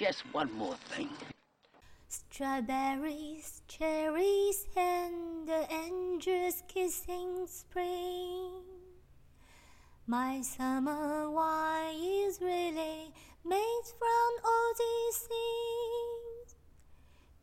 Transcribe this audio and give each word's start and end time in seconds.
Just 0.00 0.22
one 0.32 0.50
more 0.54 0.76
thing. 0.88 1.10
Strawberries, 2.08 3.60
cherries, 3.68 4.64
and 4.74 5.46
the 5.46 5.66
angels 5.70 6.62
kissing 6.68 7.46
spring. 7.46 8.62
My 10.06 10.40
summer 10.40 11.30
wine 11.30 12.00
is 12.00 12.40
really 12.40 13.12
made 13.44 13.82
from 13.98 14.30
all 14.42 14.72
these 14.78 15.18
things. 15.18 16.56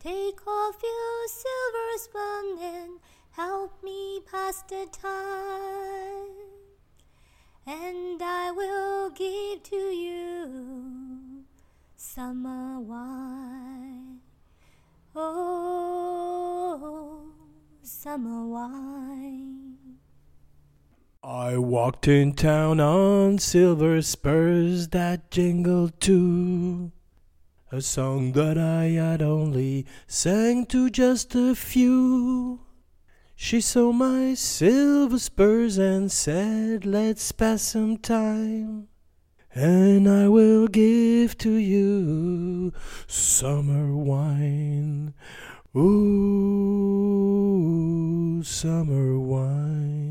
Take 0.00 0.44
off 0.44 0.82
your 0.82 1.28
silver 1.28 1.92
spoon 1.98 2.58
and 2.60 3.00
help 3.30 3.80
me 3.84 4.20
pass 4.28 4.62
the 4.62 4.88
time. 4.90 6.34
And 7.68 8.20
I 8.20 8.50
will 8.50 9.10
give 9.10 9.62
to 9.62 9.76
you 9.76 11.07
summer 12.00 12.78
wine. 12.78 14.20
Oh, 15.16 16.52
summer 17.82 18.46
wine. 18.46 19.74
I 21.24 21.58
walked 21.58 22.06
in 22.06 22.34
town 22.34 22.78
on 22.78 23.38
silver 23.38 24.00
spurs 24.02 24.86
that 24.88 25.32
jingled 25.32 26.00
too. 26.00 26.92
A 27.72 27.82
song 27.82 28.30
that 28.32 28.56
I 28.56 28.90
had 28.90 29.20
only 29.20 29.84
sang 30.06 30.66
to 30.66 30.90
just 30.90 31.34
a 31.34 31.56
few. 31.56 32.60
She 33.34 33.60
saw 33.60 33.90
my 33.90 34.34
silver 34.34 35.18
spurs 35.18 35.78
and 35.78 36.12
said, 36.12 36.86
Let's 36.86 37.32
pass 37.32 37.62
some 37.62 37.96
time. 37.96 38.87
And 39.60 40.08
I 40.08 40.28
will 40.28 40.68
give 40.68 41.36
to 41.38 41.50
you 41.54 42.72
summer 43.08 43.92
wine. 43.92 45.14
Ooh, 45.76 45.90
summer 48.44 49.18
wine. 49.18 50.07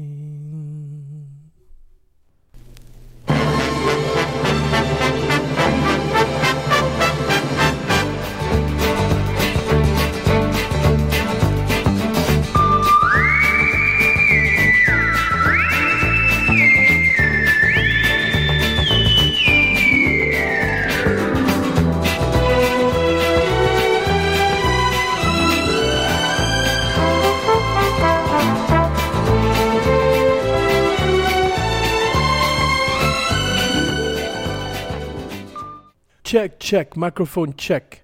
Check, 36.28 36.60
check, 36.60 36.98
microphone 36.98 37.54
check. 37.54 38.02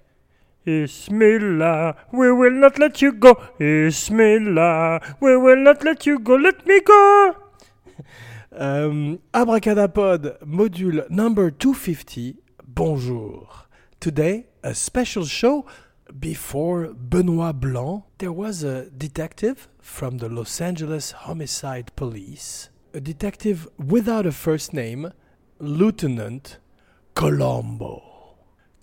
Ismillah, 0.66 1.94
we 2.10 2.32
will 2.32 2.52
not 2.52 2.78
let 2.78 3.02
you 3.02 3.12
go. 3.12 3.34
Ismillah, 3.60 5.16
we 5.20 5.36
will 5.36 5.58
not 5.58 5.84
let 5.84 6.06
you 6.06 6.18
go. 6.18 6.36
Let 6.36 6.66
me 6.66 6.80
go. 6.80 7.36
um, 8.56 9.18
Abracadapod, 9.34 10.38
module 10.42 11.10
number 11.10 11.50
250. 11.50 12.36
Bonjour. 12.66 13.46
Today, 14.00 14.46
a 14.62 14.74
special 14.74 15.26
show. 15.26 15.66
Before 16.18 16.94
Benoit 16.94 17.60
Blanc, 17.60 18.04
there 18.16 18.32
was 18.32 18.62
a 18.62 18.88
detective 18.88 19.68
from 19.82 20.16
the 20.16 20.30
Los 20.30 20.62
Angeles 20.62 21.10
Homicide 21.10 21.94
Police, 21.94 22.70
a 22.94 23.02
detective 23.02 23.68
without 23.76 24.24
a 24.24 24.32
first 24.32 24.72
name, 24.72 25.12
Lieutenant 25.58 26.56
Columbo. 27.14 28.13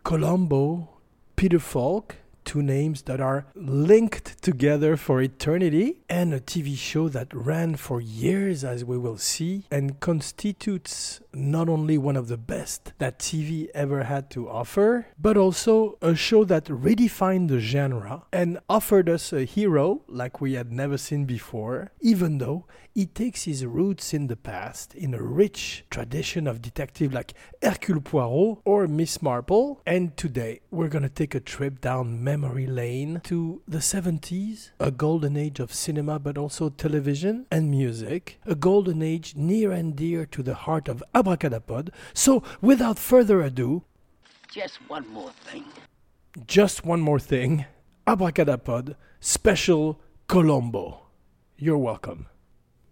Columbo, 0.04 0.90
Peter 1.36 1.60
Falk, 1.60 2.16
two 2.44 2.62
names 2.62 3.04
that 3.04 3.22
are 3.22 3.46
linked 3.56 4.42
together 4.42 4.98
for 4.98 5.22
eternity, 5.22 5.98
and 6.10 6.34
a 6.34 6.40
TV 6.40 6.76
show 6.76 7.08
that 7.10 7.34
ran 7.34 7.76
for 7.76 8.02
years, 8.02 8.64
as 8.64 8.84
we 8.84 8.98
will 8.98 9.18
see, 9.18 9.64
and 9.70 10.00
constitutes 10.00 11.22
not 11.34 11.70
only 11.70 11.98
one 11.98 12.18
of 12.18 12.28
the 12.28 12.38
best 12.38 12.94
that 12.98 13.20
TV 13.20 13.70
ever 13.74 14.04
had 14.04 14.30
to 14.32 14.50
offer, 14.50 15.08
but 15.20 15.38
also 15.38 15.98
a 16.02 16.16
show 16.16 16.44
that 16.44 16.66
redefined 16.66 17.48
the 17.48 17.60
genre 17.60 18.24
and 18.34 18.60
offered 18.68 19.08
us 19.08 19.32
a 19.32 19.44
hero 19.46 20.02
like 20.08 20.42
we 20.42 20.54
had 20.54 20.72
never 20.72 20.98
seen 20.98 21.26
before, 21.26 21.92
even 22.02 22.40
though 22.40 22.66
he 22.94 23.06
takes 23.06 23.44
his 23.46 23.66
roots 23.66 24.14
in 24.14 24.28
the 24.28 24.36
past 24.36 24.94
in 24.96 25.14
a 25.14 25.22
rich 25.22 25.86
tradition 25.90 26.46
of 26.46 26.62
detective 26.62 27.14
like 27.14 27.34
Hercule 27.64 28.02
Poirot 28.02 28.60
or 28.66 28.88
Miss 28.88 29.22
Marple. 29.22 29.82
And 29.86 30.18
today 30.18 30.60
we're 30.72 30.90
gonna 30.90 31.08
take 31.10 31.34
a 31.34 31.40
trip 31.40 31.80
down 31.80 32.22
memory 32.24 32.68
lane 32.68 33.22
to 33.24 33.62
the 33.68 33.78
70s, 33.80 34.72
a 34.80 34.92
golden 34.92 35.38
age 35.38 35.60
of 35.62 35.74
cinema 35.74 36.20
but 36.20 36.38
also 36.38 36.70
television 36.70 37.46
and 37.50 37.72
music, 37.72 38.40
a 38.46 38.56
golden 38.56 39.02
age 39.02 39.36
near 39.38 39.72
and 39.72 39.96
dear 39.96 40.26
to 40.26 40.44
the 40.44 40.56
heart 40.56 40.90
of 40.90 41.02
Abracadapod. 41.16 41.90
So 42.14 42.44
without 42.62 43.00
further 43.00 43.42
ado, 43.42 43.84
Just 44.50 44.80
one 44.90 45.08
more 45.08 45.32
thing. 45.46 45.64
just 46.46 46.84
one 46.86 47.00
more 47.00 47.20
thing 47.20 47.66
Abracadapod 48.06 48.96
Special 49.22 50.02
Columbo. 50.28 51.04
You're 51.58 51.78
welcome. 51.78 52.26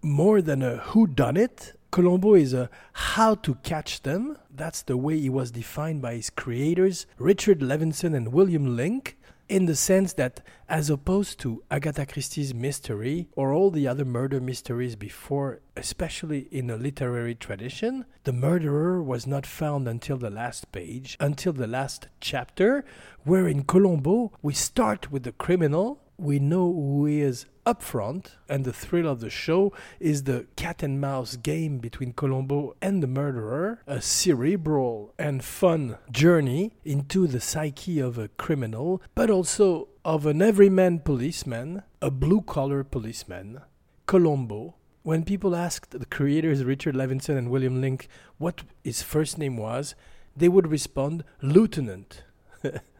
More 0.01 0.41
than 0.41 0.63
a 0.63 0.77
who 0.77 1.07
done 1.07 1.35
it, 1.35 1.73
Columbo 1.91 2.35
is 2.35 2.53
a 2.53 2.69
how 2.93 3.35
to 3.35 3.55
catch 3.55 4.03
them. 4.03 4.37
That's 4.49 4.81
the 4.81 4.95
way 4.95 5.19
he 5.19 5.29
was 5.29 5.51
defined 5.51 6.01
by 6.01 6.15
his 6.15 6.29
creators, 6.29 7.05
Richard 7.17 7.59
Levinson 7.59 8.15
and 8.15 8.31
William 8.31 8.77
Link, 8.77 9.17
in 9.49 9.65
the 9.65 9.75
sense 9.75 10.13
that, 10.13 10.39
as 10.69 10.89
opposed 10.89 11.39
to 11.39 11.63
Agatha 11.69 12.05
Christie's 12.05 12.53
mystery 12.53 13.27
or 13.35 13.51
all 13.51 13.71
the 13.71 13.89
other 13.89 14.05
murder 14.05 14.39
mysteries 14.39 14.95
before, 14.95 15.59
especially 15.75 16.47
in 16.49 16.69
a 16.69 16.77
literary 16.77 17.35
tradition, 17.35 18.05
the 18.23 18.31
murderer 18.31 19.03
was 19.03 19.27
not 19.27 19.45
found 19.45 19.85
until 19.85 20.17
the 20.17 20.29
last 20.29 20.71
page, 20.71 21.17
until 21.19 21.51
the 21.51 21.67
last 21.67 22.07
chapter, 22.21 22.85
where 23.23 23.49
in 23.49 23.63
Columbo 23.63 24.31
we 24.41 24.53
start 24.53 25.11
with 25.11 25.23
the 25.23 25.33
criminal, 25.33 25.99
we 26.19 26.39
know 26.39 26.71
who 26.71 27.05
he 27.05 27.21
is 27.21 27.45
up 27.65 27.81
front, 27.81 28.35
and 28.47 28.65
the 28.65 28.73
thrill 28.73 29.07
of 29.07 29.19
the 29.19 29.29
show 29.29 29.71
is 29.99 30.23
the 30.23 30.47
cat 30.55 30.81
and 30.81 30.99
mouse 30.99 31.35
game 31.35 31.77
between 31.77 32.13
Columbo 32.13 32.75
and 32.81 33.01
the 33.01 33.07
murderer, 33.07 33.81
a 33.85 34.01
cerebral 34.01 35.13
and 35.19 35.43
fun 35.43 35.97
journey 36.11 36.73
into 36.83 37.27
the 37.27 37.39
psyche 37.39 37.99
of 37.99 38.17
a 38.17 38.27
criminal, 38.29 39.01
but 39.13 39.29
also 39.29 39.87
of 40.03 40.25
an 40.25 40.41
everyman 40.41 40.99
policeman, 40.99 41.83
a 42.01 42.09
blue 42.09 42.41
collar 42.41 42.83
policeman, 42.83 43.61
Columbo. 44.05 44.75
When 45.03 45.23
people 45.23 45.55
asked 45.55 45.91
the 45.91 46.05
creators 46.05 46.63
Richard 46.63 46.95
Levinson 46.95 47.37
and 47.37 47.49
William 47.49 47.79
Link 47.79 48.07
what 48.37 48.63
his 48.83 49.01
first 49.01 49.37
name 49.37 49.57
was, 49.57 49.95
they 50.35 50.49
would 50.49 50.67
respond 50.67 51.23
Lieutenant. 51.41 52.23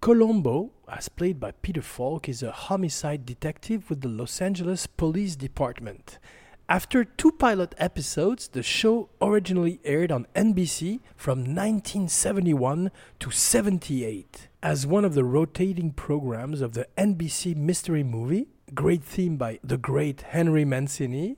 Columbo, 0.00 0.70
as 0.88 1.10
played 1.10 1.38
by 1.38 1.50
Peter 1.50 1.82
Falk, 1.82 2.26
is 2.26 2.42
a 2.42 2.52
homicide 2.52 3.26
detective 3.26 3.90
with 3.90 4.00
the 4.00 4.08
Los 4.08 4.40
Angeles 4.40 4.86
Police 4.86 5.36
Department. 5.36 6.18
After 6.70 7.04
two 7.04 7.32
pilot 7.32 7.74
episodes, 7.76 8.48
the 8.48 8.62
show 8.62 9.10
originally 9.20 9.78
aired 9.84 10.10
on 10.10 10.26
NBC 10.34 11.00
from 11.16 11.40
1971 11.40 12.90
to 13.18 13.30
78 13.30 14.48
as 14.62 14.86
one 14.86 15.04
of 15.04 15.12
the 15.12 15.24
rotating 15.24 15.92
programs 15.92 16.62
of 16.62 16.72
the 16.72 16.86
NBC 16.96 17.54
Mystery 17.54 18.02
Movie, 18.02 18.48
great 18.72 19.04
theme 19.04 19.36
by 19.36 19.58
the 19.62 19.76
great 19.76 20.22
Henry 20.22 20.64
Mancini. 20.64 21.36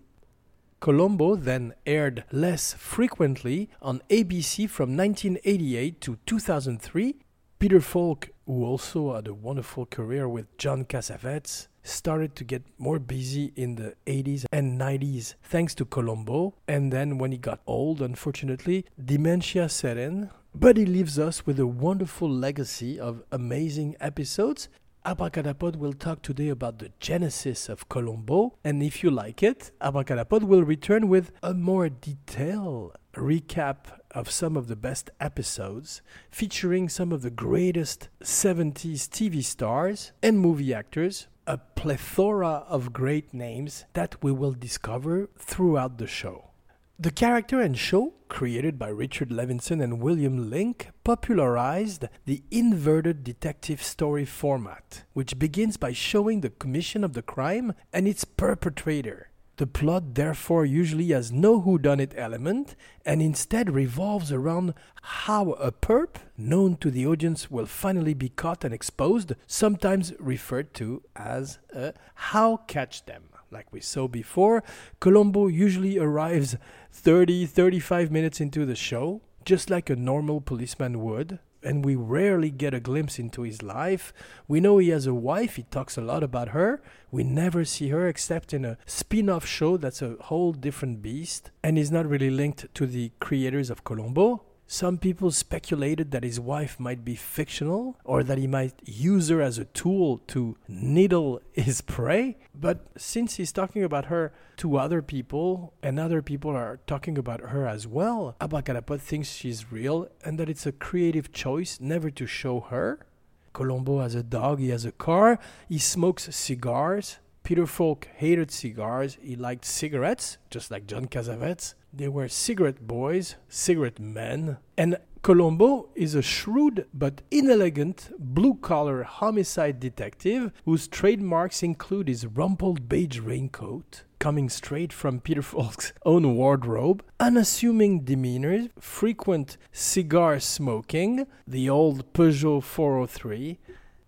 Columbo 0.79 1.35
then 1.35 1.75
aired 1.85 2.23
less 2.31 2.75
frequently 2.75 3.71
on 3.81 4.03
ABC 4.09 4.71
from 4.71 4.97
1988 4.97 6.01
to 6.01 6.19
2003 6.27 7.17
Peter 7.63 7.81
Falk, 7.81 8.29
who 8.45 8.65
also 8.65 9.15
had 9.15 9.29
a 9.29 9.35
wonderful 9.35 9.87
career 9.87 10.29
with 10.29 10.59
John 10.59 10.85
Cassavetes, 10.85 11.69
started 11.85 12.35
to 12.35 12.43
get 12.43 12.65
more 12.77 12.99
busy 12.99 13.53
in 13.55 13.77
the 13.77 13.95
80s 14.05 14.47
and 14.51 14.81
90s 14.81 15.37
thanks 15.45 15.73
to 15.77 15.85
Columbo. 15.85 16.55
And 16.67 16.93
then 16.93 17.19
when 17.19 17.31
he 17.31 17.39
got 17.39 17.61
old, 17.65 18.03
unfortunately, 18.03 18.85
dementia 19.05 19.69
set 19.69 19.97
in. 19.97 20.31
But 20.53 20.77
he 20.77 20.85
leaves 20.85 21.21
us 21.21 21.47
with 21.47 21.61
a 21.61 21.67
wonderful 21.69 22.29
legacy 22.29 22.99
of 22.99 23.23
amazing 23.31 23.95
episodes. 24.01 24.69
Abracadapod 25.07 25.77
will 25.77 25.93
talk 25.93 26.23
today 26.23 26.49
about 26.49 26.81
the 26.81 26.91
genesis 26.99 27.69
of 27.69 27.89
Columbo, 27.89 28.59
and 28.65 28.83
if 28.83 29.05
you 29.05 29.11
like 29.13 29.41
it, 29.45 29.71
Abracadapod 29.81 30.43
will 30.43 30.65
return 30.65 31.07
with 31.07 31.31
a 31.45 31.55
more 31.55 31.89
detailed 31.89 32.97
recap 33.15 34.01
of 34.11 34.31
some 34.31 34.57
of 34.57 34.69
the 34.69 34.77
best 34.77 35.11
episodes, 35.21 36.03
featuring 36.31 36.89
some 36.89 37.13
of 37.13 37.23
the 37.23 37.31
greatest 37.31 38.09
70s 38.23 39.09
TV 39.09 39.43
stars 39.43 40.13
and 40.23 40.39
movie 40.39 40.73
actors, 40.73 41.27
a 41.47 41.59
plethora 41.59 42.65
of 42.69 42.93
great 42.93 43.35
names 43.35 43.85
that 43.95 44.23
we 44.23 44.31
will 44.31 44.53
discover 44.53 45.29
throughout 45.37 45.99
the 45.99 46.07
show. 46.07 46.53
The 46.99 47.11
character 47.11 47.61
and 47.61 47.77
show, 47.77 48.13
created 48.29 48.79
by 48.79 48.89
Richard 48.89 49.31
Levinson 49.31 49.83
and 49.83 50.01
William 50.01 50.51
Link, 50.51 50.91
popularized 51.03 52.05
the 52.27 52.45
inverted 52.53 53.25
detective 53.25 53.83
story 53.83 54.25
format, 54.25 55.03
which 55.13 55.37
begins 55.37 55.77
by 55.77 55.93
showing 55.93 56.43
the 56.43 56.51
commission 56.51 57.03
of 57.03 57.15
the 57.15 57.23
crime 57.23 57.73
and 57.93 58.07
its 58.07 58.25
perpetrator. 58.25 59.32
The 59.63 59.69
plot 59.69 60.17
therefore 60.17 60.67
usually 60.67 61.11
has 61.11 61.31
no 61.31 61.63
whodunit 61.63 62.15
element 62.17 62.75
and 63.07 63.23
instead 63.23 63.71
revolves 63.71 64.33
around 64.33 64.75
how 65.03 65.53
a 65.53 65.71
perp, 65.71 66.17
known 66.37 66.79
to 66.79 66.91
the 66.91 67.07
audience, 67.07 67.49
will 67.49 67.67
finally 67.67 68.13
be 68.13 68.29
caught 68.29 68.65
and 68.65 68.75
exposed, 68.75 69.35
sometimes 69.47 70.15
referred 70.19 70.75
to 70.75 71.05
as 71.15 71.61
a 71.73 71.95
how 72.17 72.57
catch 72.67 73.07
them. 73.07 73.23
Like 73.53 73.73
we 73.73 73.81
saw 73.81 74.09
before, 74.09 74.65
Columbo 74.99 75.47
usually 75.47 75.97
arrives 75.97 76.57
30 76.91 77.47
35 77.47 78.11
minutes 78.11 78.41
into 78.41 78.67
the 78.67 78.75
show, 78.75 79.21
just 79.45 79.71
like 79.71 79.89
a 79.89 79.95
normal 79.95 80.41
policeman 80.41 81.05
would, 81.05 81.39
and 81.65 81.85
we 81.85 81.95
rarely 81.95 82.51
get 82.51 82.75
a 82.75 82.81
glimpse 82.81 83.19
into 83.19 83.43
his 83.43 83.63
life. 83.63 84.13
We 84.49 84.61
know 84.61 84.79
he 84.79 84.91
has 84.91 85.07
a 85.07 85.15
wife, 85.15 85.57
he 85.57 85.65
talks 85.65 85.97
a 85.97 86.03
lot 86.03 86.23
about 86.23 86.51
her. 86.51 86.83
We 87.11 87.25
never 87.25 87.65
see 87.65 87.89
her 87.89 88.07
except 88.09 88.53
in 88.53 88.65
a 88.65 88.79
spin 88.87 89.29
off 89.29 89.47
show 89.47 89.77
that's 89.77 90.03
a 90.03 90.17
whole 90.21 90.53
different 90.53 91.03
beast 91.03 91.51
and 91.63 91.79
is 91.79 91.91
not 91.91 92.07
really 92.07 92.31
linked 92.31 92.73
to 92.75 92.87
the 92.87 93.13
creators 93.21 93.71
of 93.71 93.85
Columbo. 93.85 94.45
Some 94.73 94.97
people 94.97 95.31
speculated 95.31 96.13
that 96.13 96.25
his 96.25 96.41
wife 96.41 96.81
might 96.81 97.05
be 97.05 97.15
fictional 97.15 97.99
or 98.05 98.25
that 98.25 98.39
he 98.39 98.47
might 98.47 98.73
use 98.87 99.29
her 99.29 99.43
as 99.43 99.59
a 99.59 99.67
tool 99.67 100.23
to 100.29 100.57
needle 100.67 101.43
his 101.53 101.83
prey. 101.83 102.39
But 102.55 102.87
since 102.97 103.35
he's 103.35 103.53
talking 103.53 103.85
about 103.85 104.07
her 104.07 104.33
to 104.57 104.79
other 104.79 105.03
people 105.03 105.75
and 105.83 106.01
other 106.01 106.23
people 106.23 106.53
are 106.53 106.81
talking 106.87 107.19
about 107.19 107.51
her 107.51 107.67
as 107.67 107.87
well, 107.87 108.35
Abracadapod 108.41 109.03
thinks 109.03 109.31
she's 109.31 109.71
real 109.71 110.09
and 110.25 110.41
that 110.41 110.49
it's 110.49 110.65
a 110.65 110.73
creative 110.73 111.33
choice 111.33 111.79
never 111.79 112.09
to 112.09 112.27
show 112.27 112.61
her. 112.61 113.05
Columbo 113.53 114.01
has 114.01 114.15
a 114.15 114.23
dog, 114.23 114.59
he 114.59 114.71
has 114.71 114.87
a 114.87 114.93
car, 114.93 115.39
he 115.69 115.77
smokes 115.77 116.35
cigars. 116.35 117.19
Peter 117.43 117.67
Falk 117.67 118.09
hated 118.15 118.51
cigars, 118.51 119.19
he 119.21 119.37
liked 119.37 119.67
cigarettes, 119.67 120.39
just 120.49 120.71
like 120.71 120.87
John 120.87 121.09
Cassavetes. 121.09 121.75
They 121.95 122.09
were 122.09 122.29
cigarette 122.29 122.87
boys, 122.87 123.37
cigarette 123.49 124.01
men, 124.01 124.57
and 124.79 124.97
Columbo 125.23 125.91
is 125.95 126.15
a 126.15 126.23
shrewd 126.23 126.87
but 126.93 127.23
inelegant 127.31 128.11
blue 128.19 128.55
collar 128.55 129.03
homicide 129.03 129.79
detective 129.79 130.51
whose 130.65 130.89
trademarks 130.89 131.63
include 131.63 132.09
his 132.09 132.27
rumpled 132.27 132.89
beige 132.89 133.21
raincoat, 133.21 134.05
coming 134.19 134.49
straight 134.49 134.93
from 134.93 135.21
Peter 135.21 135.43
Falk's 135.53 135.93
own 136.05 136.35
wardrobe, 136.35 137.05
unassuming 137.21 138.01
demeanor, 138.01 138.69
frequent 138.81 139.59
cigar 139.71 140.41
smoking, 140.41 141.27
the 141.47 141.69
old 141.69 142.13
Peugeot 142.15 142.63
403, 142.63 143.61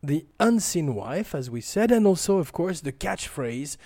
the 0.03 0.27
unseen 0.41 0.95
wife, 0.95 1.35
as 1.35 1.51
we 1.51 1.61
said, 1.61 1.93
and 1.93 2.07
also, 2.07 2.39
of 2.39 2.51
course, 2.51 2.81
the 2.81 2.93
catchphrase 2.93 3.77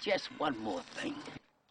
Just 0.00 0.26
one 0.38 0.56
more 0.58 0.82
thing. 0.82 1.14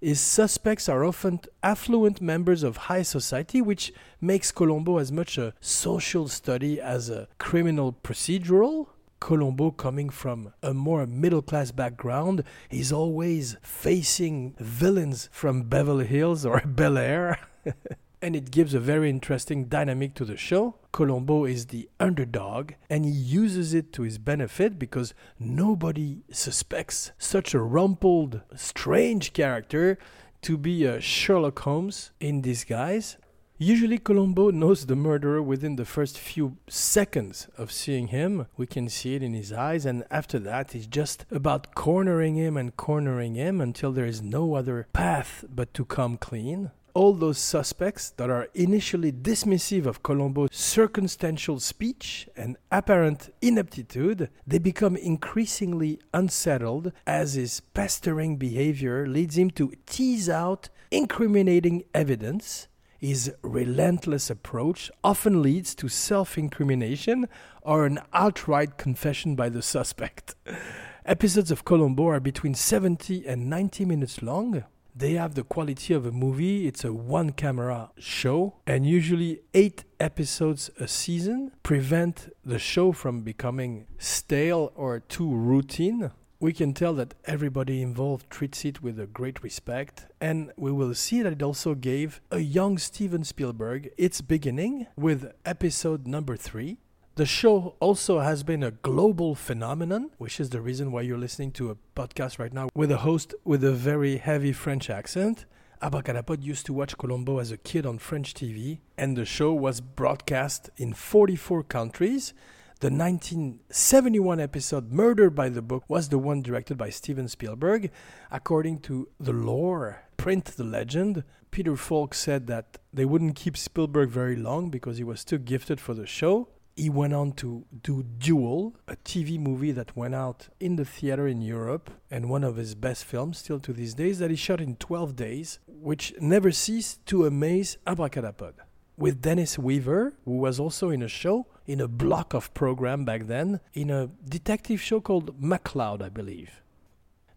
His 0.01 0.21
suspects 0.21 0.87
are 0.87 1.03
often 1.03 1.41
affluent 1.61 2.21
members 2.21 2.63
of 2.63 2.87
high 2.87 3.01
society, 3.01 3.61
which 3.61 3.91
makes 4.21 4.49
Columbo 4.49 4.97
as 4.97 5.11
much 5.11 5.37
a 5.37 5.53
social 5.59 6.29
study 6.29 6.79
as 6.79 7.09
a 7.09 7.27
criminal 7.37 7.91
procedural. 8.01 8.87
Columbo, 9.19 9.71
coming 9.71 10.09
from 10.09 10.53
a 10.63 10.73
more 10.73 11.05
middle 11.05 11.41
class 11.41 11.71
background, 11.71 12.45
is 12.71 12.93
always 12.93 13.57
facing 13.61 14.55
villains 14.57 15.27
from 15.33 15.63
Beverly 15.63 16.07
Hills 16.07 16.45
or 16.45 16.61
Bel 16.65 16.97
Air. 16.97 17.37
and 18.21 18.35
it 18.35 18.51
gives 18.51 18.73
a 18.73 18.79
very 18.79 19.09
interesting 19.09 19.65
dynamic 19.65 20.13
to 20.15 20.25
the 20.25 20.37
show. 20.37 20.75
Columbo 20.91 21.45
is 21.45 21.67
the 21.67 21.89
underdog 21.99 22.73
and 22.89 23.05
he 23.05 23.11
uses 23.11 23.73
it 23.73 23.93
to 23.93 24.01
his 24.01 24.17
benefit 24.17 24.77
because 24.77 25.13
nobody 25.39 26.23
suspects 26.31 27.11
such 27.17 27.53
a 27.53 27.61
rumpled, 27.61 28.41
strange 28.55 29.33
character 29.33 29.97
to 30.41 30.57
be 30.57 30.85
a 30.85 31.01
Sherlock 31.01 31.59
Holmes 31.59 32.11
in 32.19 32.41
disguise. 32.41 33.17
Usually, 33.61 33.97
Columbo 33.97 34.51
knows 34.51 34.85
the 34.85 34.95
murderer 34.95 35.41
within 35.41 35.75
the 35.75 35.83
first 35.83 36.17
few 36.17 36.55
seconds 36.69 37.49
of 37.57 37.73
seeing 37.73 38.07
him. 38.07 38.47
We 38.55 38.65
can 38.65 38.87
see 38.87 39.15
it 39.15 39.21
in 39.21 39.33
his 39.33 39.51
eyes, 39.51 39.85
and 39.85 40.05
after 40.09 40.39
that, 40.39 40.73
it's 40.73 40.85
just 40.85 41.25
about 41.29 41.75
cornering 41.75 42.35
him 42.35 42.55
and 42.55 42.77
cornering 42.77 43.35
him 43.35 43.59
until 43.59 43.91
there 43.91 44.05
is 44.05 44.21
no 44.21 44.53
other 44.53 44.87
path 44.93 45.43
but 45.53 45.73
to 45.73 45.83
come 45.83 46.15
clean 46.15 46.71
all 46.99 47.13
those 47.13 47.37
suspects 47.37 48.09
that 48.17 48.29
are 48.29 48.49
initially 48.53 49.09
dismissive 49.09 49.85
of 49.85 50.03
Columbo's 50.03 50.49
circumstantial 50.51 51.57
speech 51.57 52.27
and 52.35 52.57
apparent 52.73 53.33
ineptitude, 53.41 54.29
they 54.45 54.59
become 54.59 54.97
increasingly 54.97 55.97
unsettled 56.13 56.91
as 57.07 57.35
his 57.35 57.61
pestering 57.73 58.35
behavior 58.35 59.07
leads 59.07 59.37
him 59.37 59.49
to 59.49 59.71
tease 59.85 60.27
out 60.27 60.67
incriminating 60.91 61.85
evidence. 61.93 62.67
His 62.97 63.31
relentless 63.43 64.29
approach 64.29 64.91
often 65.01 65.41
leads 65.41 65.73
to 65.75 65.87
self 65.87 66.37
incrimination 66.37 67.29
or 67.61 67.85
an 67.85 67.99
outright 68.11 68.77
confession 68.77 69.37
by 69.37 69.47
the 69.47 69.61
suspect. 69.61 70.35
Episodes 71.05 71.49
of 71.49 71.63
Columbo 71.63 72.09
are 72.09 72.19
between 72.19 72.55
70 72.55 73.25
and 73.25 73.49
90 73.49 73.85
minutes 73.85 74.21
long, 74.21 74.65
they 74.99 75.13
have 75.13 75.33
the 75.33 75.43
quality 75.43 75.93
of 75.93 76.05
a 76.05 76.11
movie. 76.11 76.67
It's 76.67 76.83
a 76.83 76.91
one 76.93 77.31
camera 77.31 77.91
show, 77.97 78.55
and 78.67 78.85
usually 78.85 79.39
eight 79.53 79.85
episodes 79.99 80.69
a 80.77 80.87
season 80.87 81.51
prevent 81.63 82.33
the 82.45 82.59
show 82.59 82.91
from 82.91 83.21
becoming 83.21 83.87
stale 83.97 84.73
or 84.75 84.99
too 84.99 85.33
routine. 85.33 86.11
We 86.41 86.53
can 86.53 86.73
tell 86.73 86.93
that 86.95 87.15
everybody 87.25 87.81
involved 87.81 88.29
treats 88.29 88.63
it 88.65 88.81
with 88.81 88.99
a 88.99 89.07
great 89.07 89.41
respect, 89.41 90.05
and 90.19 90.51
we 90.57 90.71
will 90.71 90.93
see 90.93 91.21
that 91.21 91.33
it 91.33 91.43
also 91.43 91.75
gave 91.75 92.21
a 92.31 92.39
young 92.39 92.77
Steven 92.77 93.23
Spielberg 93.23 93.91
its 93.97 94.21
beginning 94.21 94.87
with 94.97 95.31
episode 95.45 96.07
number 96.07 96.35
three, 96.35 96.77
the 97.19 97.25
show 97.25 97.75
also 97.81 98.19
has 98.19 98.43
been 98.43 98.63
a 98.63 98.71
global 98.71 99.35
phenomenon, 99.35 100.09
which 100.19 100.39
is 100.39 100.51
the 100.51 100.61
reason 100.61 100.89
why 100.89 101.01
you're 101.01 101.17
listening 101.17 101.51
to 101.51 101.69
a 101.69 101.75
podcast 101.93 102.39
right 102.39 102.53
now 102.53 102.69
with 102.73 102.89
a 102.89 102.99
host 102.99 103.35
with 103.43 103.61
a 103.61 103.73
very 103.73 104.15
heavy 104.15 104.53
French 104.53 104.89
accent. 104.89 105.43
Abracadapod 105.81 106.41
used 106.41 106.65
to 106.67 106.71
watch 106.71 106.97
Columbo 106.97 107.39
as 107.39 107.51
a 107.51 107.57
kid 107.57 107.85
on 107.85 107.97
French 107.97 108.33
TV, 108.33 108.79
and 108.97 109.17
the 109.17 109.25
show 109.25 109.51
was 109.51 109.81
broadcast 109.81 110.69
in 110.77 110.93
44 110.93 111.63
countries. 111.63 112.33
The 112.79 112.87
1971 112.87 114.39
episode 114.39 114.93
Murder 114.93 115.29
by 115.29 115.49
the 115.49 115.61
Book 115.61 115.83
was 115.89 116.07
the 116.07 116.17
one 116.17 116.41
directed 116.41 116.77
by 116.77 116.89
Steven 116.89 117.27
Spielberg. 117.27 117.91
According 118.31 118.79
to 118.83 119.09
the 119.19 119.33
lore, 119.33 120.05
print 120.15 120.45
the 120.45 120.63
legend, 120.63 121.25
Peter 121.51 121.75
Falk 121.75 122.13
said 122.13 122.47
that 122.47 122.77
they 122.93 123.03
wouldn't 123.03 123.35
keep 123.35 123.57
Spielberg 123.57 124.07
very 124.07 124.37
long 124.37 124.69
because 124.69 124.97
he 124.97 125.03
was 125.03 125.25
too 125.25 125.37
gifted 125.37 125.81
for 125.81 125.93
the 125.93 126.07
show 126.07 126.47
he 126.79 126.89
went 126.89 127.13
on 127.13 127.33
to 127.33 127.65
do 127.83 128.03
Duel, 128.03 128.73
a 128.87 128.95
TV 128.95 129.37
movie 129.37 129.73
that 129.73 129.97
went 129.97 130.15
out 130.15 130.47
in 130.61 130.77
the 130.77 130.85
theater 130.85 131.27
in 131.27 131.41
Europe, 131.41 131.91
and 132.09 132.29
one 132.29 132.45
of 132.45 132.55
his 132.55 132.73
best 132.73 133.03
films 133.03 133.37
still 133.37 133.59
to 133.59 133.73
these 133.73 133.93
days, 133.93 134.19
that 134.19 134.29
he 134.29 134.37
shot 134.37 134.61
in 134.61 134.77
12 134.77 135.15
days, 135.15 135.59
which 135.67 136.13
never 136.21 136.51
ceased 136.51 137.05
to 137.07 137.25
amaze 137.25 137.77
Abracadapod. 137.85 138.53
With 138.97 139.21
Dennis 139.21 139.59
Weaver, 139.59 140.13
who 140.23 140.37
was 140.37 140.59
also 140.59 140.89
in 140.89 141.01
a 141.01 141.09
show, 141.09 141.47
in 141.65 141.81
a 141.81 141.87
block 141.87 142.33
of 142.33 142.53
program 142.53 143.03
back 143.03 143.27
then, 143.27 143.59
in 143.73 143.89
a 143.89 144.09
detective 144.27 144.79
show 144.81 145.01
called 145.01 145.39
McCloud, 145.41 146.01
I 146.01 146.09
believe. 146.09 146.61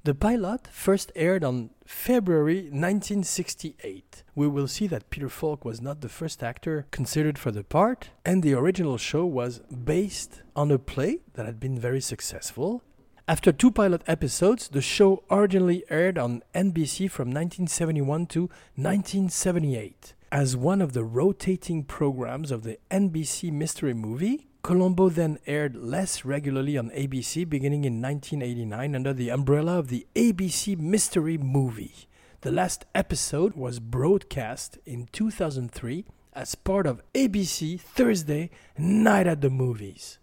The 0.04 0.16
pilot 0.16 0.66
first 0.66 1.12
aired 1.14 1.44
on 1.44 1.70
February 1.86 2.62
1968. 2.62 4.24
We 4.34 4.48
will 4.48 4.66
see 4.66 4.88
that 4.88 5.10
Peter 5.10 5.28
Falk 5.28 5.64
was 5.64 5.80
not 5.80 6.00
the 6.00 6.08
first 6.08 6.42
actor 6.42 6.86
considered 6.90 7.38
for 7.38 7.52
the 7.52 7.62
part, 7.62 8.10
and 8.24 8.42
the 8.42 8.54
original 8.54 8.98
show 8.98 9.24
was 9.24 9.60
based 9.60 10.42
on 10.56 10.72
a 10.72 10.78
play 10.80 11.20
that 11.34 11.46
had 11.46 11.60
been 11.60 11.78
very 11.78 12.00
successful. 12.00 12.82
After 13.28 13.52
two 13.52 13.70
pilot 13.70 14.02
episodes, 14.08 14.66
the 14.66 14.82
show 14.82 15.22
originally 15.30 15.84
aired 15.88 16.18
on 16.18 16.42
NBC 16.52 17.08
from 17.08 17.28
1971 17.28 18.26
to 18.26 18.40
1978 18.74 20.14
as 20.32 20.56
one 20.56 20.82
of 20.82 20.94
the 20.94 21.04
rotating 21.04 21.84
programs 21.84 22.50
of 22.50 22.64
the 22.64 22.76
NBC 22.90 23.52
Mystery 23.52 23.94
Movie 23.94 24.48
Columbo 24.62 25.08
then 25.08 25.40
aired 25.44 25.74
less 25.74 26.24
regularly 26.24 26.78
on 26.78 26.90
ABC 26.90 27.48
beginning 27.48 27.84
in 27.84 28.00
1989 28.00 28.94
under 28.94 29.12
the 29.12 29.28
umbrella 29.28 29.76
of 29.76 29.88
the 29.88 30.06
ABC 30.14 30.78
Mystery 30.78 31.36
Movie. 31.36 32.06
The 32.42 32.52
last 32.52 32.84
episode 32.94 33.54
was 33.56 33.80
broadcast 33.80 34.78
in 34.86 35.08
2003 35.10 36.04
as 36.32 36.54
part 36.54 36.86
of 36.86 37.02
ABC 37.12 37.80
Thursday 37.80 38.50
Night 38.78 39.26
at 39.26 39.40
the 39.40 39.50
Movies. 39.50 40.20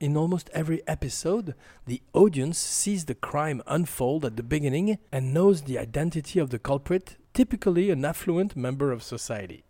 In 0.00 0.16
almost 0.16 0.48
every 0.54 0.80
episode, 0.88 1.54
the 1.86 2.00
audience 2.14 2.58
sees 2.58 3.04
the 3.04 3.14
crime 3.14 3.62
unfold 3.66 4.24
at 4.24 4.38
the 4.38 4.42
beginning 4.42 4.98
and 5.12 5.34
knows 5.34 5.62
the 5.62 5.78
identity 5.78 6.38
of 6.38 6.48
the 6.48 6.58
culprit, 6.58 7.18
typically 7.34 7.90
an 7.90 8.02
affluent 8.06 8.56
member 8.56 8.92
of 8.92 9.02
society. 9.02 9.62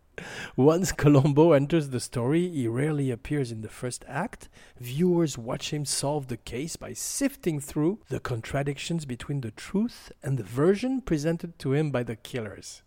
Once 0.56 0.92
Columbo 0.92 1.52
enters 1.52 1.88
the 1.88 2.00
story, 2.00 2.49
he 2.49 2.68
rarely 2.68 3.11
appears 3.11 3.50
in 3.50 3.62
the 3.62 3.68
first 3.68 4.04
act. 4.06 4.49
Viewers 4.78 5.37
watch 5.37 5.73
him 5.73 5.85
solve 5.85 6.28
the 6.28 6.37
case 6.37 6.76
by 6.76 6.92
sifting 6.92 7.61
through 7.61 7.99
the 8.09 8.21
contradictions 8.21 9.04
between 9.04 9.40
the 9.40 9.50
truth 9.50 10.12
and 10.23 10.38
the 10.38 10.44
version 10.44 11.00
presented 11.00 11.59
to 11.59 11.73
him 11.73 11.90
by 11.90 12.02
the 12.02 12.16
killers. 12.16 12.83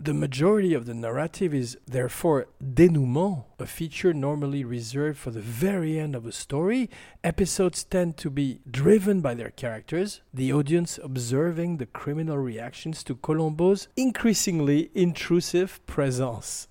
The 0.00 0.14
majority 0.14 0.74
of 0.74 0.86
the 0.86 0.94
narrative 0.94 1.52
is 1.52 1.76
therefore 1.84 2.46
denouement, 2.62 3.46
a 3.58 3.66
feature 3.66 4.14
normally 4.14 4.62
reserved 4.62 5.18
for 5.18 5.32
the 5.32 5.40
very 5.40 5.98
end 5.98 6.14
of 6.14 6.24
a 6.24 6.30
story. 6.30 6.88
Episodes 7.24 7.82
tend 7.82 8.16
to 8.18 8.30
be 8.30 8.60
driven 8.70 9.20
by 9.20 9.34
their 9.34 9.50
characters, 9.50 10.20
the 10.32 10.52
audience 10.52 11.00
observing 11.02 11.78
the 11.78 11.86
criminal 11.86 12.38
reactions 12.38 13.02
to 13.02 13.16
Columbo's 13.16 13.88
increasingly 13.96 14.92
intrusive 14.94 15.84
presence. 15.86 16.68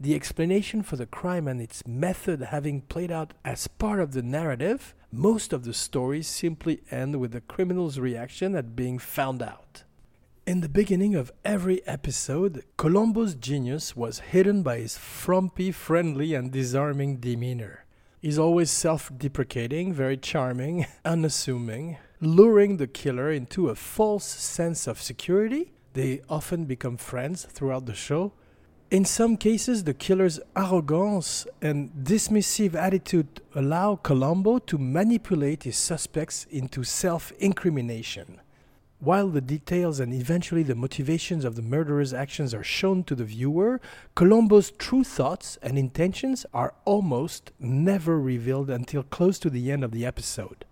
The 0.00 0.16
explanation 0.16 0.82
for 0.82 0.96
the 0.96 1.06
crime 1.06 1.46
and 1.46 1.60
its 1.60 1.86
method 1.86 2.40
having 2.42 2.80
played 2.80 3.12
out 3.12 3.34
as 3.44 3.68
part 3.68 4.00
of 4.00 4.14
the 4.14 4.22
narrative, 4.22 4.96
most 5.12 5.52
of 5.52 5.62
the 5.62 5.74
stories 5.74 6.26
simply 6.26 6.80
end 6.90 7.20
with 7.20 7.30
the 7.30 7.40
criminal's 7.40 8.00
reaction 8.00 8.56
at 8.56 8.74
being 8.74 8.98
found 8.98 9.42
out. 9.42 9.84
In 10.48 10.62
the 10.62 10.68
beginning 10.70 11.14
of 11.14 11.30
every 11.44 11.86
episode, 11.86 12.64
Columbo's 12.78 13.34
genius 13.34 13.94
was 13.94 14.20
hidden 14.20 14.62
by 14.62 14.78
his 14.78 14.96
frumpy, 14.96 15.70
friendly, 15.72 16.32
and 16.32 16.50
disarming 16.50 17.18
demeanor. 17.18 17.84
He's 18.22 18.38
always 18.38 18.70
self 18.70 19.12
deprecating, 19.14 19.92
very 19.92 20.16
charming, 20.16 20.86
unassuming, 21.04 21.98
luring 22.22 22.78
the 22.78 22.86
killer 22.86 23.30
into 23.30 23.68
a 23.68 23.74
false 23.74 24.24
sense 24.24 24.86
of 24.86 25.02
security. 25.02 25.70
They 25.92 26.22
often 26.30 26.64
become 26.64 26.96
friends 26.96 27.44
throughout 27.44 27.84
the 27.84 27.92
show. 27.92 28.32
In 28.90 29.04
some 29.04 29.36
cases, 29.36 29.84
the 29.84 29.92
killer's 29.92 30.40
arrogance 30.56 31.46
and 31.60 31.90
dismissive 31.90 32.74
attitude 32.74 33.42
allow 33.54 33.96
Columbo 33.96 34.60
to 34.60 34.78
manipulate 34.78 35.64
his 35.64 35.76
suspects 35.76 36.46
into 36.50 36.84
self 36.84 37.32
incrimination. 37.32 38.40
While 39.00 39.28
the 39.28 39.40
details 39.40 40.00
and 40.00 40.12
eventually 40.12 40.64
the 40.64 40.74
motivations 40.74 41.44
of 41.44 41.54
the 41.54 41.62
murderer's 41.62 42.12
actions 42.12 42.52
are 42.52 42.64
shown 42.64 43.04
to 43.04 43.14
the 43.14 43.24
viewer, 43.24 43.80
Columbo's 44.16 44.72
true 44.72 45.04
thoughts 45.04 45.56
and 45.62 45.78
intentions 45.78 46.44
are 46.52 46.74
almost 46.84 47.52
never 47.60 48.18
revealed 48.18 48.68
until 48.68 49.04
close 49.04 49.38
to 49.38 49.50
the 49.50 49.70
end 49.70 49.84
of 49.84 49.92
the 49.92 50.04
episode. 50.04 50.64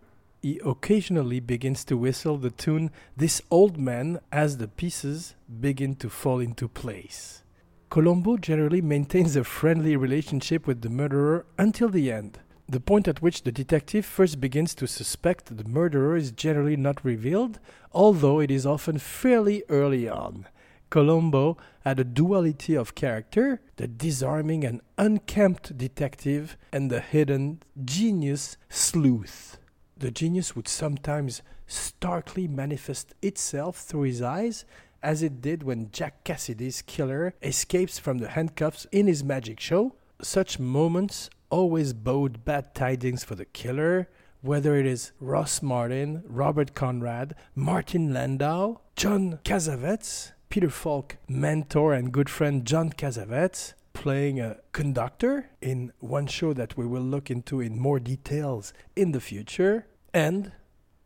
He 0.42 0.60
occasionally 0.64 1.38
begins 1.38 1.84
to 1.84 1.96
whistle 1.96 2.36
the 2.36 2.50
tune 2.50 2.90
This 3.16 3.42
Old 3.48 3.78
Man 3.78 4.18
as 4.32 4.56
the 4.56 4.68
pieces 4.68 5.36
begin 5.60 5.94
to 5.96 6.10
fall 6.10 6.40
into 6.40 6.66
place. 6.66 7.44
Columbo 7.90 8.38
generally 8.38 8.82
maintains 8.82 9.36
a 9.36 9.44
friendly 9.44 9.96
relationship 9.96 10.66
with 10.66 10.82
the 10.82 10.90
murderer 10.90 11.46
until 11.58 11.88
the 11.88 12.10
end. 12.10 12.40
The 12.68 12.80
point 12.80 13.06
at 13.06 13.22
which 13.22 13.42
the 13.44 13.52
detective 13.52 14.04
first 14.04 14.40
begins 14.40 14.74
to 14.74 14.88
suspect 14.88 15.56
the 15.56 15.68
murderer 15.68 16.16
is 16.16 16.32
generally 16.32 16.76
not 16.76 17.04
revealed, 17.04 17.60
although 17.92 18.40
it 18.40 18.50
is 18.50 18.66
often 18.66 18.98
fairly 18.98 19.62
early 19.68 20.08
on. 20.08 20.46
Columbo 20.90 21.56
had 21.84 22.00
a 22.00 22.04
duality 22.04 22.74
of 22.74 22.96
character 22.96 23.60
the 23.76 23.86
disarming 23.86 24.64
and 24.64 24.80
unkempt 24.98 25.78
detective, 25.78 26.56
and 26.72 26.90
the 26.90 27.00
hidden 27.00 27.62
genius 27.84 28.56
sleuth. 28.68 29.58
The 29.96 30.10
genius 30.10 30.56
would 30.56 30.66
sometimes 30.66 31.42
starkly 31.68 32.48
manifest 32.48 33.14
itself 33.22 33.76
through 33.78 34.02
his 34.02 34.22
eyes, 34.22 34.64
as 35.02 35.22
it 35.22 35.40
did 35.40 35.62
when 35.62 35.90
Jack 35.92 36.24
Cassidy's 36.24 36.82
killer 36.82 37.34
escapes 37.42 37.98
from 37.98 38.18
the 38.18 38.30
handcuffs 38.30 38.86
in 38.90 39.06
his 39.06 39.22
magic 39.22 39.60
show. 39.60 39.94
Such 40.20 40.58
moments 40.58 41.30
always 41.50 41.92
bode 41.92 42.44
bad 42.44 42.74
tidings 42.74 43.24
for 43.24 43.34
the 43.34 43.44
killer, 43.44 44.08
whether 44.40 44.76
it 44.76 44.86
is 44.86 45.12
Ross 45.20 45.62
Martin, 45.62 46.22
Robert 46.26 46.74
Conrad, 46.74 47.34
Martin 47.54 48.12
Landau, 48.12 48.80
John 48.94 49.40
Cassavetes, 49.44 50.32
Peter 50.48 50.70
Falk 50.70 51.16
mentor 51.28 51.92
and 51.92 52.12
good 52.12 52.30
friend 52.30 52.64
John 52.64 52.90
Cassavetes, 52.90 53.74
playing 53.92 54.40
a 54.40 54.58
conductor 54.72 55.50
in 55.60 55.92
one 55.98 56.26
show 56.26 56.52
that 56.52 56.76
we 56.76 56.86
will 56.86 57.02
look 57.02 57.30
into 57.30 57.60
in 57.60 57.78
more 57.78 57.98
details 57.98 58.72
in 58.94 59.12
the 59.12 59.20
future. 59.20 59.86
And 60.14 60.52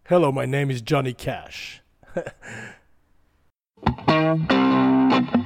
hello, 0.09 0.33
my 0.33 0.47
name 0.47 0.71
is 0.71 0.83
Johnny 0.83 1.15
Cash. 1.15 1.81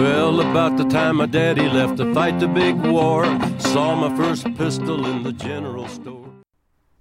Well, 0.00 0.40
about 0.40 0.78
the 0.78 0.84
time 0.84 1.16
my 1.16 1.26
daddy 1.26 1.68
left 1.68 1.98
to 1.98 2.14
fight 2.14 2.40
the 2.40 2.48
big 2.48 2.74
war, 2.76 3.26
saw 3.58 3.94
my 3.94 4.16
first 4.16 4.46
pistol 4.56 5.04
in 5.04 5.22
the 5.22 5.32
general 5.34 5.86
store. 5.88 6.26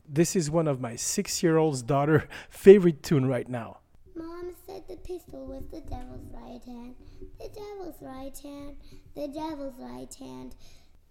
This 0.06 0.36
is 0.36 0.51
one 0.51 0.68
of 0.68 0.82
my 0.82 0.98
six 0.98 1.41
year 1.41 1.56
old's 1.56 1.82
daughter 1.82 2.27
favorite 2.50 3.01
tune 3.01 3.25
right 3.25 3.48
now. 3.48 3.77
Mom 4.15 4.53
said 4.68 4.84
the 4.89 4.98
pistol 4.98 5.46
was 5.46 5.63
the 5.72 5.79
devil's 5.79 6.27
right 6.34 6.62
hand. 6.65 6.96
The 7.39 7.48
devil's 7.48 7.96
right 8.01 8.38
hand. 8.38 8.75
The 9.15 9.29
devil's 9.29 9.79
right 9.79 10.13
hand. 10.15 10.56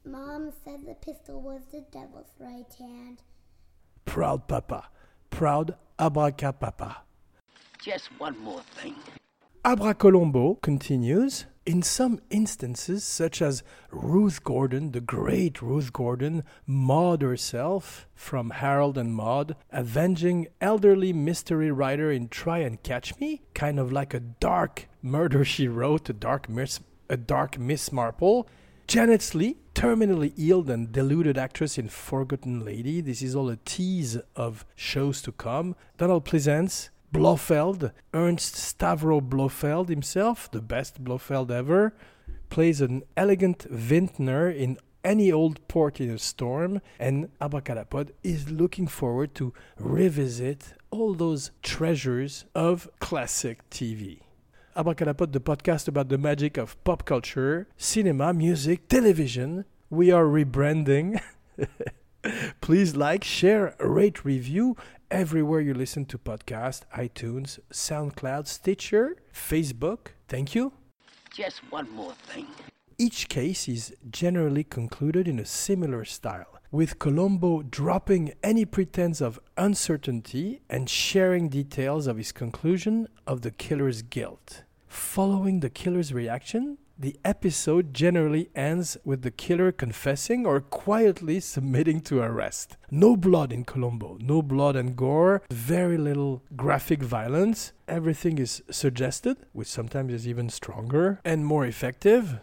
Mom 0.04 0.52
said 0.66 0.80
the 0.86 0.94
pistol 0.94 1.40
was 1.40 1.62
the 1.72 1.86
devil's 1.90 2.34
right 2.38 2.70
hand. 2.78 3.22
Proud 4.04 4.46
Papa. 4.46 4.90
Proud 5.30 5.74
Abracapapa. 5.98 6.96
Just 7.82 8.08
one 8.20 8.38
more 8.40 8.60
thing. 8.76 8.94
Abracolombo 9.64 10.56
continues. 10.56 11.46
In 11.68 11.82
some 11.82 12.22
instances, 12.30 13.04
such 13.04 13.42
as 13.42 13.62
Ruth 13.90 14.42
Gordon, 14.42 14.92
the 14.92 15.02
great 15.02 15.60
Ruth 15.60 15.92
Gordon, 15.92 16.42
Maude 16.66 17.20
herself 17.20 18.08
from 18.14 18.48
Harold 18.48 18.96
and 18.96 19.14
Maude, 19.14 19.54
avenging 19.70 20.48
elderly 20.62 21.12
mystery 21.12 21.70
writer 21.70 22.10
in 22.10 22.28
Try 22.30 22.60
and 22.60 22.82
Catch 22.82 23.20
Me, 23.20 23.42
kind 23.52 23.78
of 23.78 23.92
like 23.92 24.14
a 24.14 24.20
dark 24.20 24.88
murder 25.02 25.44
she 25.44 25.68
wrote, 25.68 26.08
a 26.08 26.14
dark 26.14 26.48
miss, 26.48 26.80
a 27.10 27.18
dark 27.18 27.58
Miss 27.58 27.92
Marple. 27.92 28.48
Janet 28.86 29.34
Leigh, 29.34 29.58
terminally 29.74 30.32
ill 30.38 30.70
and 30.70 30.90
deluded 30.90 31.36
actress 31.36 31.76
in 31.76 31.90
Forgotten 31.90 32.64
Lady. 32.64 33.02
This 33.02 33.20
is 33.20 33.36
all 33.36 33.50
a 33.50 33.56
tease 33.56 34.16
of 34.34 34.64
shows 34.74 35.20
to 35.20 35.32
come. 35.32 35.76
Donald 35.98 36.24
Pleasence, 36.24 36.88
Blofeld, 37.10 37.90
Ernst 38.12 38.54
Stavro 38.54 39.20
Blofeld 39.20 39.88
himself, 39.88 40.50
the 40.50 40.60
best 40.60 41.02
Blofeld 41.02 41.50
ever, 41.50 41.94
plays 42.50 42.80
an 42.80 43.02
elegant 43.16 43.62
vintner 43.70 44.50
in 44.50 44.78
any 45.02 45.32
old 45.32 45.66
port 45.68 46.00
in 46.00 46.10
a 46.10 46.18
storm, 46.18 46.82
and 46.98 47.30
Abracadapod 47.40 48.10
is 48.22 48.50
looking 48.50 48.86
forward 48.86 49.34
to 49.36 49.54
revisit 49.78 50.74
all 50.90 51.14
those 51.14 51.50
treasures 51.62 52.44
of 52.54 52.90
classic 53.00 53.68
TV. 53.70 54.20
Abracadapod, 54.76 55.32
the 55.32 55.40
podcast 55.40 55.88
about 55.88 56.10
the 56.10 56.18
magic 56.18 56.56
of 56.58 56.82
pop 56.84 57.04
culture, 57.04 57.68
cinema, 57.78 58.34
music, 58.34 58.86
television. 58.88 59.64
We 59.88 60.10
are 60.10 60.24
rebranding. 60.24 61.20
Please 62.60 62.94
like, 62.94 63.24
share, 63.24 63.74
rate, 63.80 64.24
review 64.24 64.76
everywhere 65.10 65.60
you 65.60 65.74
listen 65.74 66.04
to 66.06 66.18
podcasts 66.18 66.82
iTunes, 66.96 67.58
SoundCloud, 67.72 68.46
Stitcher, 68.46 69.16
Facebook. 69.32 70.08
Thank 70.28 70.54
you. 70.54 70.72
Just 71.34 71.60
one 71.70 71.90
more 71.90 72.12
thing. 72.12 72.46
Each 72.98 73.28
case 73.28 73.68
is 73.68 73.94
generally 74.10 74.64
concluded 74.64 75.28
in 75.28 75.38
a 75.38 75.44
similar 75.44 76.04
style, 76.04 76.58
with 76.72 76.98
Columbo 76.98 77.62
dropping 77.62 78.32
any 78.42 78.64
pretense 78.64 79.20
of 79.20 79.38
uncertainty 79.56 80.62
and 80.68 80.90
sharing 80.90 81.48
details 81.48 82.06
of 82.06 82.16
his 82.16 82.32
conclusion 82.32 83.06
of 83.26 83.42
the 83.42 83.52
killer's 83.52 84.02
guilt. 84.02 84.64
Following 84.88 85.60
the 85.60 85.70
killer's 85.70 86.12
reaction, 86.12 86.78
the 86.98 87.16
episode 87.24 87.94
generally 87.94 88.50
ends 88.56 88.96
with 89.04 89.22
the 89.22 89.30
killer 89.30 89.70
confessing 89.70 90.44
or 90.44 90.60
quietly 90.60 91.38
submitting 91.38 92.00
to 92.00 92.20
arrest. 92.20 92.76
No 92.90 93.16
blood 93.16 93.52
in 93.52 93.64
Columbo, 93.64 94.18
no 94.20 94.42
blood 94.42 94.74
and 94.74 94.96
gore, 94.96 95.42
very 95.50 95.96
little 95.96 96.42
graphic 96.56 97.00
violence. 97.02 97.72
Everything 97.86 98.38
is 98.38 98.62
suggested, 98.70 99.36
which 99.52 99.68
sometimes 99.68 100.12
is 100.12 100.26
even 100.26 100.48
stronger 100.48 101.20
and 101.24 101.46
more 101.46 101.64
effective. 101.64 102.40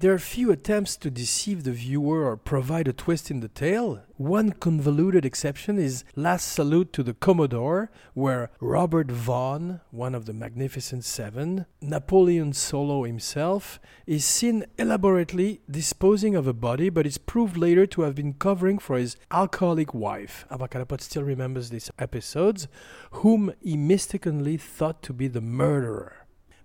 There 0.00 0.12
are 0.12 0.18
few 0.18 0.50
attempts 0.50 0.96
to 0.98 1.10
deceive 1.10 1.62
the 1.62 1.70
viewer 1.70 2.24
or 2.24 2.36
provide 2.36 2.88
a 2.88 2.92
twist 2.92 3.30
in 3.30 3.38
the 3.38 3.48
tale. 3.48 4.02
One 4.16 4.50
convoluted 4.50 5.24
exception 5.24 5.78
is 5.78 6.04
Last 6.16 6.52
Salute 6.52 6.92
to 6.94 7.04
the 7.04 7.14
Commodore, 7.14 7.92
where 8.12 8.50
Robert 8.60 9.08
Vaughn, 9.08 9.80
one 9.92 10.14
of 10.16 10.26
the 10.26 10.32
Magnificent 10.32 11.04
Seven, 11.04 11.66
Napoleon 11.80 12.52
Solo 12.52 13.04
himself, 13.04 13.78
is 14.04 14.24
seen 14.24 14.64
elaborately 14.78 15.60
disposing 15.70 16.34
of 16.34 16.48
a 16.48 16.52
body, 16.52 16.90
but 16.90 17.06
is 17.06 17.16
proved 17.16 17.56
later 17.56 17.86
to 17.86 18.02
have 18.02 18.16
been 18.16 18.34
covering 18.34 18.78
for 18.78 18.98
his 18.98 19.16
alcoholic 19.30 19.94
wife. 19.94 20.44
Abracadapod 20.50 21.00
still 21.02 21.22
remembers 21.22 21.70
these 21.70 21.90
episodes, 22.00 22.66
whom 23.12 23.52
he 23.62 23.76
mistakenly 23.76 24.56
thought 24.56 25.02
to 25.04 25.12
be 25.12 25.28
the 25.28 25.40
murderer. 25.40 26.23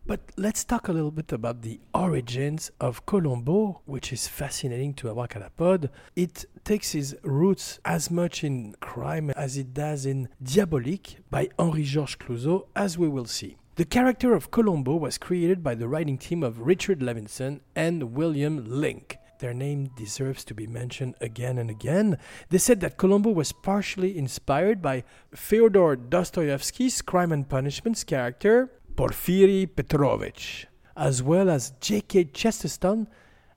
But 0.09 0.21
let's 0.37 0.63
talk 0.63 0.87
a 0.87 0.91
little 0.91 1.11
bit 1.11 1.31
about 1.31 1.61
the 1.61 1.79
origins 1.93 2.71
of 2.81 3.05
Columbo, 3.05 3.81
which 3.85 4.11
is 4.11 4.27
fascinating 4.27 4.95
to 4.95 5.07
Abracadapod. 5.09 5.91
It 6.15 6.45
takes 6.63 6.95
its 6.95 7.13
roots 7.21 7.79
as 7.85 8.09
much 8.09 8.43
in 8.43 8.73
crime 8.81 9.29
as 9.29 9.55
it 9.55 9.71
does 9.71 10.07
in 10.07 10.29
Diabolique 10.41 11.17
by 11.29 11.49
Henri 11.59 11.83
Georges 11.83 12.15
Clouzot, 12.15 12.65
as 12.75 12.97
we 12.97 13.07
will 13.07 13.25
see. 13.25 13.57
The 13.75 13.85
character 13.85 14.33
of 14.33 14.49
Columbo 14.49 14.95
was 14.95 15.19
created 15.19 15.61
by 15.61 15.75
the 15.75 15.87
writing 15.87 16.17
team 16.17 16.41
of 16.41 16.61
Richard 16.61 17.01
Levinson 17.01 17.59
and 17.75 18.15
William 18.15 18.65
Link. 18.65 19.19
Their 19.37 19.53
name 19.53 19.91
deserves 19.95 20.43
to 20.45 20.55
be 20.55 20.65
mentioned 20.65 21.15
again 21.21 21.59
and 21.59 21.69
again. 21.69 22.17
They 22.49 22.57
said 22.57 22.79
that 22.79 22.97
Columbo 22.97 23.29
was 23.29 23.51
partially 23.51 24.17
inspired 24.17 24.81
by 24.81 25.03
Fyodor 25.35 25.95
Dostoevsky's 25.95 27.03
Crime 27.03 27.31
and 27.31 27.47
Punishment's 27.47 28.03
character 28.03 28.71
Porfiry 29.00 29.65
Petrovich, 29.65 30.68
as 30.98 31.24
well 31.24 31.50
as 31.50 31.72
J.K. 31.79 32.25
Chesterton, 32.34 33.08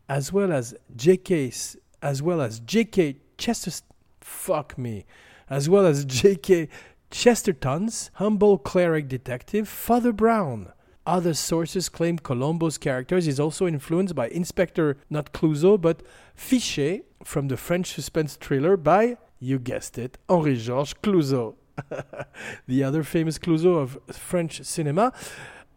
as 0.08 0.32
well 0.32 0.52
as 0.52 0.72
J.K. 0.94 1.52
as 2.00 2.22
well 2.22 2.40
as 2.40 2.60
J.K. 2.60 3.16
Chesterton. 3.38 3.88
Fuck 4.20 4.78
me, 4.78 5.04
as 5.50 5.68
well 5.68 5.84
as 5.84 6.04
J.K. 6.04 6.68
Chesterton's 7.10 8.12
humble 8.14 8.56
cleric 8.56 9.08
detective 9.08 9.68
Father 9.68 10.12
Brown. 10.12 10.68
Other 11.04 11.34
sources 11.34 11.88
claim 11.88 12.20
Columbo's 12.20 12.78
characters 12.78 13.26
is 13.26 13.40
also 13.40 13.66
influenced 13.66 14.14
by 14.14 14.28
Inspector 14.28 14.96
not 15.10 15.32
Clouseau 15.32 15.76
but 15.76 16.04
Fichet 16.36 17.02
from 17.24 17.48
the 17.48 17.56
French 17.56 17.92
suspense 17.92 18.36
thriller 18.36 18.76
by, 18.76 19.16
you 19.40 19.58
guessed 19.58 19.98
it, 19.98 20.18
Henri 20.28 20.56
Georges 20.56 20.94
Clouzot. 21.02 21.56
the 22.66 22.84
other 22.84 23.02
famous 23.02 23.38
Clouseau 23.38 23.78
of 23.80 23.98
French 24.14 24.62
cinema, 24.64 25.12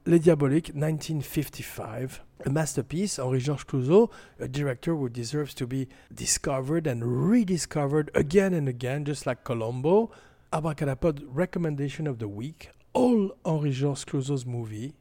Les 0.05 0.19
Diaboliques, 0.19 0.73
1955. 0.73 2.21
A 2.45 2.49
masterpiece, 2.49 3.17
Henri 3.17 3.39
Georges 3.39 3.63
Clouzot, 3.63 4.11
a 4.39 4.47
director 4.47 4.95
who 4.95 5.09
deserves 5.09 5.53
to 5.55 5.65
be 5.65 5.87
discovered 6.13 6.85
and 6.85 7.27
rediscovered 7.29 8.11
again 8.13 8.53
and 8.53 8.67
again, 8.67 9.05
just 9.05 9.25
like 9.25 9.43
Columbo. 9.43 10.11
Abracadapod 10.53 11.23
recommendation 11.27 12.07
of 12.07 12.19
the 12.19 12.27
week, 12.27 12.69
all 12.93 13.31
Henri 13.43 13.71
Georges 13.71 14.05
Clouzot's 14.05 14.45
movie, 14.45 14.93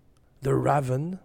The 0.42 0.54
Raven, 0.54 1.18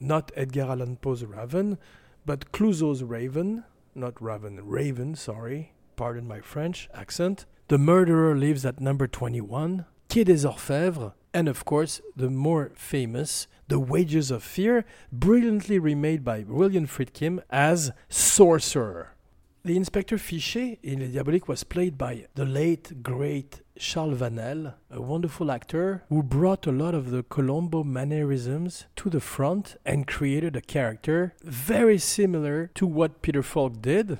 not 0.00 0.32
Edgar 0.34 0.62
Allan 0.62 0.96
Poe's 0.96 1.24
Raven, 1.24 1.78
but 2.24 2.50
Clouzot's 2.52 3.02
Raven, 3.02 3.64
not 3.94 4.20
Raven, 4.22 4.60
Raven, 4.64 5.14
sorry, 5.14 5.72
pardon 5.96 6.26
my 6.26 6.40
French 6.40 6.88
accent. 6.94 7.46
The 7.68 7.76
Murderer 7.76 8.34
Lives 8.34 8.64
at 8.64 8.80
Number 8.80 9.06
21, 9.06 9.84
Quai 10.08 10.24
des 10.24 10.46
Orfèvres, 10.46 11.12
and 11.34 11.48
of 11.48 11.66
course, 11.66 12.00
the 12.16 12.30
more 12.30 12.72
famous 12.74 13.46
The 13.68 13.78
Wages 13.78 14.30
of 14.30 14.42
Fear, 14.42 14.86
brilliantly 15.12 15.78
remade 15.78 16.24
by 16.24 16.46
William 16.48 16.86
Friedkin 16.86 17.42
as 17.50 17.90
Sorcerer. 18.08 19.14
The 19.66 19.76
Inspector 19.76 20.16
Fichet 20.16 20.78
in 20.82 21.00
Les 21.00 21.08
Diaboliques 21.08 21.46
was 21.46 21.62
played 21.62 21.98
by 21.98 22.28
the 22.36 22.46
late, 22.46 23.02
great 23.02 23.60
Charles 23.78 24.18
Vanel, 24.18 24.72
a 24.90 25.02
wonderful 25.02 25.50
actor 25.50 26.04
who 26.08 26.22
brought 26.22 26.66
a 26.66 26.72
lot 26.72 26.94
of 26.94 27.10
the 27.10 27.22
Columbo 27.22 27.84
mannerisms 27.84 28.86
to 28.96 29.10
the 29.10 29.20
front 29.20 29.76
and 29.84 30.06
created 30.06 30.56
a 30.56 30.62
character 30.62 31.34
very 31.44 31.98
similar 31.98 32.70
to 32.76 32.86
what 32.86 33.20
Peter 33.20 33.42
Falk 33.42 33.82
did, 33.82 34.18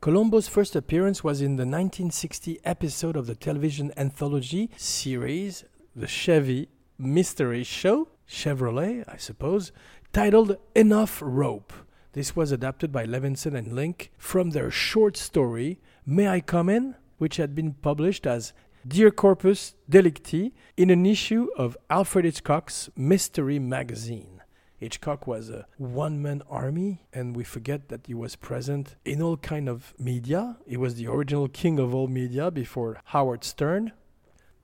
Columbo's 0.00 0.48
first 0.48 0.74
appearance 0.74 1.22
was 1.22 1.42
in 1.42 1.56
the 1.56 1.66
1960 1.66 2.58
episode 2.64 3.16
of 3.16 3.26
the 3.26 3.34
television 3.34 3.92
anthology 3.98 4.70
series, 4.74 5.64
The 5.94 6.06
Chevy 6.06 6.70
Mystery 6.96 7.62
Show, 7.64 8.08
Chevrolet, 8.26 9.04
I 9.06 9.18
suppose, 9.18 9.72
titled 10.10 10.56
Enough 10.74 11.20
Rope. 11.22 11.74
This 12.14 12.34
was 12.34 12.50
adapted 12.50 12.90
by 12.90 13.04
Levinson 13.04 13.54
and 13.54 13.74
Link 13.74 14.10
from 14.16 14.50
their 14.50 14.70
short 14.70 15.18
story, 15.18 15.78
May 16.06 16.28
I 16.28 16.40
Come 16.40 16.70
In? 16.70 16.94
which 17.18 17.36
had 17.36 17.54
been 17.54 17.74
published 17.74 18.26
as 18.26 18.54
Dear 18.88 19.10
Corpus 19.10 19.74
Delicti 19.86 20.54
in 20.78 20.88
an 20.88 21.04
issue 21.04 21.48
of 21.58 21.76
Alfred 21.90 22.24
Hitchcock's 22.24 22.88
Mystery 22.96 23.58
magazine. 23.58 24.39
Hitchcock 24.80 25.26
was 25.26 25.50
a 25.50 25.66
one-man 25.76 26.40
army, 26.48 27.02
and 27.12 27.36
we 27.36 27.44
forget 27.44 27.90
that 27.90 28.06
he 28.06 28.14
was 28.14 28.34
present 28.34 28.96
in 29.04 29.20
all 29.20 29.36
kind 29.36 29.68
of 29.68 29.92
media. 29.98 30.56
He 30.66 30.78
was 30.78 30.94
the 30.94 31.06
original 31.06 31.48
king 31.48 31.78
of 31.78 31.94
all 31.94 32.08
media 32.08 32.50
before 32.50 32.98
Howard 33.04 33.44
Stern. 33.44 33.92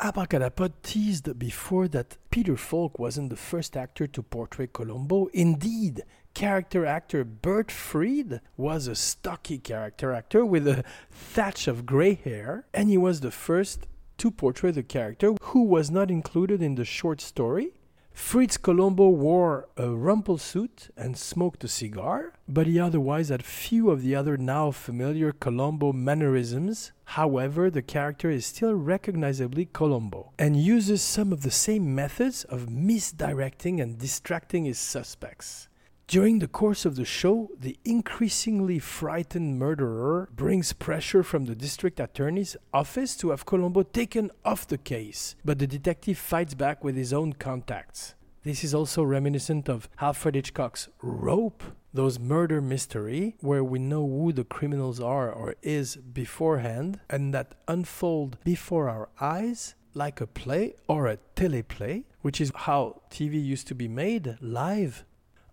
Abracadapod 0.01 0.73
teased 0.83 1.39
before 1.39 1.87
that 1.89 2.17
Peter 2.31 2.57
Falk 2.57 2.99
wasn't 2.99 3.29
the 3.29 3.37
first 3.37 3.77
actor 3.77 4.07
to 4.07 4.23
portray 4.23 4.69
Columbo. 4.73 5.27
Indeed, 5.35 6.03
character 6.33 6.87
actor 6.87 7.23
Bert 7.23 7.71
Freed 7.71 8.41
was 8.57 8.87
a 8.87 8.95
stocky 8.95 9.59
character 9.59 10.13
actor 10.13 10.47
with 10.47 10.67
a 10.67 10.83
thatch 11.11 11.69
of 11.69 11.85
gray 11.85 12.15
hair, 12.15 12.65
and 12.73 12.89
he 12.89 12.97
was 12.97 13.21
the 13.21 13.31
first 13.31 13.87
to 14.17 14.31
portray 14.31 14.71
the 14.71 14.83
character 14.83 15.35
who 15.43 15.65
was 15.65 15.91
not 15.91 16.11
included 16.11 16.63
in 16.63 16.77
the 16.77 16.87
short 16.87 17.21
story 17.21 17.75
Fritz 18.17 18.57
Columbo 18.57 19.11
wore 19.11 19.69
a 19.77 19.91
rumple 19.91 20.39
suit 20.39 20.89
and 20.97 21.19
smoked 21.19 21.63
a 21.65 21.69
cigar, 21.69 22.33
but 22.49 22.67
he 22.67 22.81
otherwise 22.81 23.29
had 23.29 23.45
few 23.45 23.91
of 23.91 24.01
the 24.01 24.17
other 24.17 24.39
now 24.39 24.71
familiar 24.71 25.33
Columbo 25.33 25.93
mannerisms. 25.93 26.93
However, 27.05 27.71
the 27.71 27.83
character 27.83 28.31
is 28.31 28.47
still 28.47 28.75
recognizably 28.75 29.67
Columbo 29.67 30.33
and 30.39 30.57
uses 30.57 31.03
some 31.03 31.31
of 31.31 31.43
the 31.43 31.51
same 31.51 31.95
methods 31.95 32.45
of 32.45 32.71
misdirecting 32.71 33.83
and 33.83 33.99
distracting 33.99 34.65
his 34.65 34.79
suspects. 34.79 35.69
During 36.09 36.39
the 36.39 36.47
course 36.47 36.85
of 36.85 36.95
the 36.95 37.05
show, 37.05 37.51
the 37.59 37.77
increasingly 37.85 38.79
frightened 38.79 39.59
murderer 39.59 40.29
brings 40.33 40.73
pressure 40.73 41.25
from 41.25 41.47
the 41.47 41.57
district 41.57 41.99
attorney's 41.99 42.57
office 42.73 43.17
to 43.17 43.31
have 43.31 43.45
Columbo 43.45 43.83
taken 43.83 44.31
off 44.45 44.69
the 44.69 44.79
case, 44.79 45.35
but 45.45 45.59
the 45.59 45.67
detective 45.67 46.17
fights 46.17 46.55
back 46.55 46.85
with 46.85 46.95
his 46.95 47.13
own 47.13 47.33
contacts. 47.33 48.15
This 48.45 48.63
is 48.63 48.73
also 48.73 49.03
reminiscent 49.03 49.69
of 49.69 49.89
Alfred 50.01 50.37
Hitchcock's 50.37 50.89
Rope, 51.03 51.65
those 51.93 52.21
murder 52.21 52.61
mystery 52.61 53.35
where 53.41 53.65
we 53.65 53.81
know 53.81 54.07
who 54.07 54.33
the 54.33 54.45
criminals 54.45 55.01
are 55.01 55.33
or 55.33 55.57
is 55.61 55.97
beforehand 55.97 57.01
and 57.11 57.35
that 57.35 57.57
unfold 57.67 58.39
before 58.45 58.89
our 58.89 59.09
eyes 59.21 59.75
like 59.93 60.21
a 60.21 60.29
play 60.29 60.75
or 60.87 61.09
a 61.09 61.19
teleplay, 61.35 62.05
which 62.21 62.41
is 62.41 62.53
how 62.55 63.03
TV 63.11 63.45
used 63.45 63.67
to 63.67 63.75
be 63.75 63.89
made 63.89 64.37
live 64.41 65.05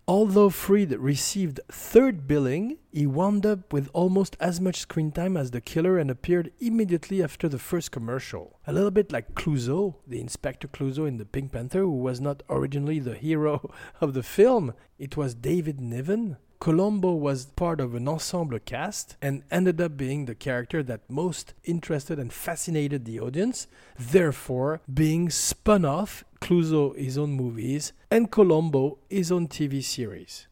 Although 0.06 0.50
Freed 0.50 0.92
received 0.92 1.60
third 1.72 2.26
billing, 2.28 2.76
he 2.92 3.06
wound 3.06 3.46
up 3.46 3.72
with 3.72 3.88
almost 3.94 4.36
as 4.38 4.60
much 4.60 4.80
screen 4.80 5.10
time 5.10 5.34
as 5.34 5.50
the 5.50 5.62
killer 5.62 5.96
and 5.96 6.10
appeared 6.10 6.52
immediately 6.60 7.22
after 7.22 7.48
the 7.48 7.58
first 7.58 7.90
commercial. 7.90 8.58
A 8.66 8.72
little 8.72 8.90
bit 8.90 9.10
like 9.10 9.34
Clouseau, 9.34 9.94
the 10.06 10.20
Inspector 10.20 10.68
Clouseau 10.68 11.06
in 11.06 11.16
The 11.16 11.24
Pink 11.24 11.52
Panther, 11.52 11.80
who 11.80 11.90
was 11.90 12.20
not 12.20 12.42
originally 12.50 12.98
the 12.98 13.14
hero 13.14 13.70
of 14.02 14.12
the 14.12 14.22
film. 14.22 14.74
It 14.98 15.16
was 15.16 15.34
David 15.34 15.80
Niven, 15.80 16.36
Columbo 16.64 17.12
was 17.12 17.44
part 17.44 17.78
of 17.78 17.94
an 17.94 18.08
ensemble 18.08 18.58
cast 18.58 19.18
and 19.20 19.42
ended 19.50 19.82
up 19.82 19.98
being 19.98 20.24
the 20.24 20.34
character 20.34 20.82
that 20.82 21.10
most 21.10 21.52
interested 21.64 22.18
and 22.18 22.32
fascinated 22.32 23.04
the 23.04 23.20
audience, 23.20 23.66
therefore 23.98 24.80
being 24.90 25.28
spun 25.28 25.84
off 25.84 26.24
Clouseau 26.44 26.94
his 26.94 27.16
own 27.16 27.32
movies 27.32 27.94
and 28.10 28.30
Columbo 28.30 28.98
his 29.08 29.32
own 29.32 29.48
TV 29.48 29.82
series. 29.82 30.46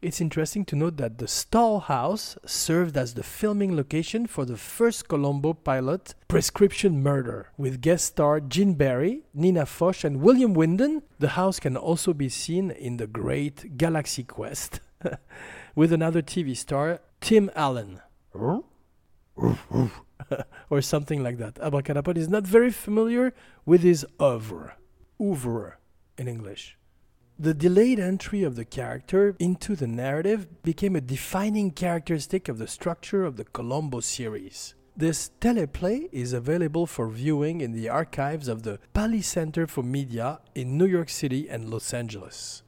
It's 0.00 0.18
interesting 0.18 0.64
to 0.64 0.76
note 0.76 0.96
that 0.96 1.18
the 1.18 1.28
Stahl 1.28 1.80
House 1.80 2.38
served 2.46 2.96
as 2.96 3.12
the 3.12 3.22
filming 3.22 3.76
location 3.76 4.26
for 4.26 4.46
the 4.46 4.56
first 4.56 5.08
Columbo 5.08 5.52
pilot, 5.52 6.14
Prescription 6.26 7.02
Murder, 7.02 7.50
with 7.58 7.82
guest 7.82 8.06
star 8.06 8.40
Gene 8.40 8.74
Barry, 8.74 9.24
Nina 9.34 9.66
Foch, 9.66 10.04
and 10.04 10.22
William 10.22 10.54
Windom. 10.54 11.02
The 11.18 11.28
house 11.28 11.60
can 11.60 11.76
also 11.76 12.14
be 12.14 12.30
seen 12.30 12.70
in 12.70 12.96
the 12.96 13.06
great 13.06 13.76
Galaxy 13.76 14.24
Quest. 14.24 14.80
with 15.74 15.92
another 15.92 16.22
TV 16.22 16.56
star, 16.56 17.00
Tim 17.20 17.50
Allen. 17.54 18.00
or 20.70 20.80
something 20.80 21.22
like 21.22 21.36
that. 21.36 21.56
Abracadapod 21.56 22.16
is 22.16 22.30
not 22.30 22.46
very 22.46 22.70
familiar 22.70 23.34
with 23.66 23.82
his 23.82 24.06
oeuvre. 24.18 24.76
Oeuvre 25.20 25.78
in 26.18 26.28
English. 26.28 26.76
The 27.38 27.54
delayed 27.54 27.98
entry 27.98 28.42
of 28.42 28.56
the 28.56 28.64
character 28.64 29.36
into 29.38 29.76
the 29.76 29.86
narrative 29.86 30.62
became 30.62 30.96
a 30.96 31.02
defining 31.02 31.70
characteristic 31.70 32.48
of 32.48 32.56
the 32.58 32.66
structure 32.66 33.24
of 33.24 33.36
the 33.36 33.44
Columbo 33.44 34.00
series. 34.00 34.74
This 34.96 35.30
teleplay 35.42 36.08
is 36.12 36.32
available 36.32 36.86
for 36.86 37.08
viewing 37.08 37.60
in 37.60 37.72
the 37.72 37.90
archives 37.90 38.48
of 38.48 38.62
the 38.62 38.78
Paley 38.94 39.20
Center 39.20 39.66
for 39.66 39.82
Media 39.82 40.40
in 40.54 40.78
New 40.78 40.86
York 40.86 41.10
City 41.10 41.46
and 41.50 41.68
Los 41.68 41.92
Angeles. 41.92 42.62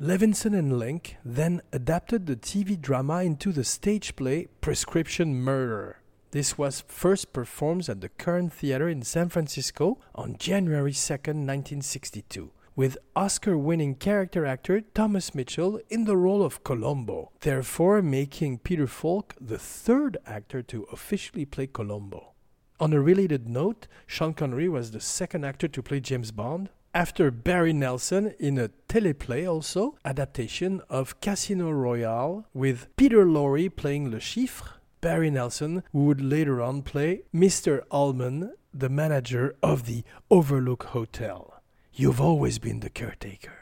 Levinson 0.00 0.56
and 0.58 0.78
Link 0.78 1.16
then 1.22 1.60
adapted 1.70 2.24
the 2.24 2.36
TV 2.36 2.80
drama 2.80 3.22
into 3.22 3.52
the 3.52 3.64
stage 3.64 4.16
play 4.16 4.46
Prescription 4.62 5.34
Murder. 5.42 5.97
This 6.30 6.58
was 6.58 6.84
first 6.86 7.32
performed 7.32 7.88
at 7.88 8.02
the 8.02 8.10
Curran 8.10 8.50
Theater 8.50 8.86
in 8.86 9.00
San 9.00 9.30
Francisco 9.30 9.98
on 10.14 10.36
January 10.36 10.92
2, 10.92 11.12
1962, 11.14 12.50
with 12.76 12.98
Oscar 13.16 13.56
winning 13.56 13.94
character 13.94 14.44
actor 14.44 14.82
Thomas 14.82 15.34
Mitchell 15.34 15.80
in 15.88 16.04
the 16.04 16.18
role 16.18 16.42
of 16.42 16.62
Columbo, 16.64 17.32
therefore 17.40 18.02
making 18.02 18.58
Peter 18.58 18.86
Falk 18.86 19.36
the 19.40 19.58
third 19.58 20.18
actor 20.26 20.60
to 20.64 20.82
officially 20.92 21.46
play 21.46 21.66
Columbo. 21.66 22.34
On 22.78 22.92
a 22.92 23.00
related 23.00 23.48
note, 23.48 23.88
Sean 24.06 24.34
Connery 24.34 24.68
was 24.68 24.90
the 24.90 25.00
second 25.00 25.46
actor 25.46 25.66
to 25.66 25.82
play 25.82 25.98
James 25.98 26.30
Bond, 26.30 26.68
after 26.94 27.30
Barry 27.30 27.72
Nelson 27.72 28.34
in 28.38 28.58
a 28.58 28.70
teleplay 28.88 29.48
also 29.48 29.96
adaptation 30.04 30.82
of 30.88 31.20
Casino 31.20 31.70
Royale 31.70 32.46
with 32.52 32.88
Peter 32.96 33.24
Lorre 33.24 33.74
playing 33.74 34.10
Le 34.10 34.18
Chiffre, 34.18 34.77
Barry 35.00 35.30
Nelson 35.30 35.82
who 35.92 36.04
would 36.06 36.20
later 36.20 36.60
on 36.60 36.82
play 36.82 37.22
Mr. 37.34 37.82
Ullman, 37.90 38.52
the 38.72 38.88
manager 38.88 39.56
of 39.62 39.86
the 39.86 40.04
Overlook 40.30 40.84
Hotel. 40.84 41.62
You've 41.92 42.20
always 42.20 42.58
been 42.58 42.80
the 42.80 42.90
caretaker. 42.90 43.52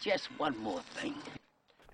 Just 0.00 0.26
one 0.38 0.56
more 0.58 0.80
thing. 0.94 1.14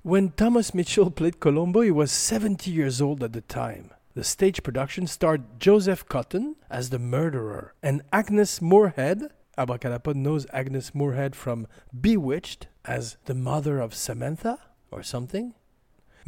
When 0.02 0.30
Thomas 0.30 0.72
Mitchell 0.72 1.10
played 1.10 1.40
Columbo, 1.40 1.82
he 1.82 1.90
was 1.90 2.10
70 2.10 2.70
years 2.70 3.00
old 3.02 3.22
at 3.22 3.32
the 3.32 3.42
time. 3.42 3.90
The 4.14 4.24
stage 4.24 4.62
production 4.62 5.06
starred 5.06 5.60
Joseph 5.60 6.06
Cotten 6.06 6.54
as 6.70 6.90
the 6.90 6.98
murderer 6.98 7.74
and 7.82 8.02
Agnes 8.12 8.60
Moorehead 8.60 9.30
Abracadapod 9.58 10.14
knows 10.14 10.46
Agnes 10.52 10.94
Moorehead 10.94 11.34
from 11.34 11.66
Bewitched 12.00 12.68
as 12.84 13.16
the 13.24 13.34
mother 13.34 13.80
of 13.80 13.92
Samantha 13.92 14.60
or 14.92 15.02
something. 15.02 15.54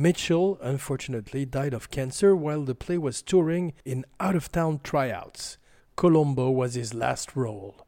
Mitchell 0.01 0.59
unfortunately 0.63 1.45
died 1.45 1.75
of 1.75 1.91
cancer 1.91 2.35
while 2.35 2.63
the 2.63 2.75
play 2.75 2.97
was 2.97 3.21
touring 3.21 3.75
in 3.85 4.07
out 4.19 4.35
of 4.35 4.51
town 4.51 4.81
tryouts. 4.83 5.59
Columbo 5.95 6.49
was 6.49 6.73
his 6.73 6.95
last 6.95 7.37
role. 7.37 7.87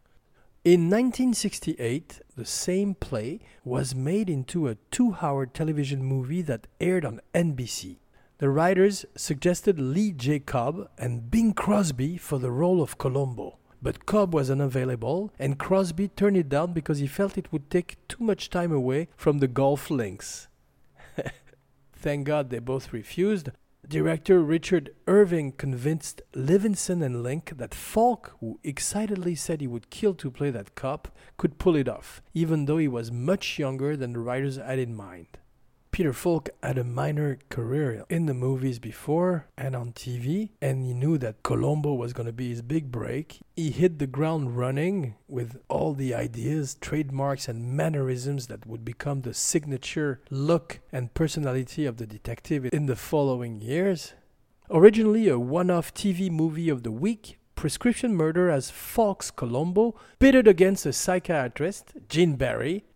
In 0.63 0.91
1968, 0.91 2.21
the 2.37 2.45
same 2.45 2.95
play 2.95 3.41
was 3.65 3.95
made 3.95 4.29
into 4.29 4.69
a 4.69 4.77
two 4.91 5.17
hour 5.23 5.47
television 5.47 6.05
movie 6.05 6.43
that 6.43 6.67
aired 6.83 7.07
on 7.07 7.23
NBC. 7.35 7.97
The 8.37 8.51
writers 8.51 9.07
suggested 9.17 9.81
Lee 9.81 10.13
J. 10.13 10.39
Cobb 10.39 10.91
and 10.99 11.31
Bing 11.31 11.55
Crosby 11.55 12.19
for 12.19 12.39
the 12.39 12.51
role 12.51 12.83
of 12.83 12.99
Columbo 12.99 13.57
But 13.81 14.05
Cobb 14.05 14.35
was 14.35 14.51
unavailable, 14.51 15.33
and 15.39 15.59
Crosby 15.59 16.09
turned 16.09 16.37
it 16.37 16.51
down 16.51 16.75
because 16.75 16.99
he 16.99 17.07
felt 17.07 17.39
it 17.39 17.51
would 17.55 17.71
take 17.71 17.97
too 18.07 18.23
much 18.23 18.51
time 18.51 18.71
away 18.71 19.09
from 19.17 19.39
the 19.39 19.49
golf 19.49 19.91
links. 19.91 20.49
Thank 22.03 22.27
God 22.27 22.51
they 22.51 22.59
both 22.59 22.93
refused. 22.93 23.51
Director 23.87 24.43
Richard 24.43 24.91
Irving 25.07 25.53
convinced 25.53 26.21
Levinson 26.35 27.01
and 27.01 27.23
Link 27.23 27.57
that 27.59 27.73
Falk, 27.73 28.37
who 28.41 28.59
excitedly 28.65 29.37
said 29.37 29.61
he 29.61 29.69
would 29.69 29.89
kill 29.89 30.13
to 30.15 30.29
play 30.29 30.51
that 30.51 30.75
cop, 30.75 31.17
could 31.37 31.59
pull 31.59 31.77
it 31.77 31.89
off, 31.89 32.21
even 32.35 32.65
though 32.65 32.79
he 32.79 32.89
was 32.89 33.13
much 33.13 33.57
younger 33.57 33.97
than 33.97 34.15
the 34.15 34.19
writers 34.19 34.57
had 34.57 34.81
in 34.81 34.97
mind. 34.97 35.39
Peter 35.93 36.15
Falk 36.15 36.49
had 36.63 36.79
a 36.79 36.85
minor 36.85 37.39
career 37.51 38.03
in 38.09 38.25
the 38.25 38.33
movies 38.33 38.79
before 38.79 39.45
and 39.59 39.77
on 39.77 39.93
TV, 39.93 40.49
and 40.63 40.83
he 40.83 40.95
knew 40.95 41.19
that 41.19 41.43
Columbo 41.43 41.93
was 41.93 42.15
going 42.15 42.27
to 42.27 42.33
be 42.33 42.49
his 42.49 42.63
big 42.63 42.91
break. 42.91 43.41
He 43.55 43.71
hit 43.71 43.99
the 43.99 44.07
ground 44.07 44.57
running 44.57 45.17
with 45.29 45.61
all 45.69 45.93
the 45.93 46.15
ideas, 46.15 46.77
trademarks, 46.81 47.47
and 47.47 47.77
mannerisms 47.77 48.47
that 48.47 48.67
would 48.67 48.87
become 48.87 49.21
the 49.21 49.35
signature 49.35 50.23
look 50.31 50.81
and 50.91 51.13
personality 51.13 51.85
of 51.85 51.99
the 51.99 52.07
detective 52.07 52.65
in 52.73 52.87
the 52.87 52.97
following 52.97 53.61
years. 53.61 54.15
Originally 54.71 55.29
a 55.29 55.39
one 55.39 55.71
off 55.71 55.93
TV 55.93 56.31
movie 56.31 56.71
of 56.71 56.85
the 56.85 56.91
week, 56.91 57.39
Prescription 57.55 58.15
Murder 58.15 58.49
as 58.49 58.71
Falk's 58.71 59.31
Columbo 59.31 59.95
pitted 60.19 60.49
against 60.49 60.87
a 60.87 60.93
psychiatrist, 60.95 61.93
Gene 62.09 62.37
Barry, 62.37 62.87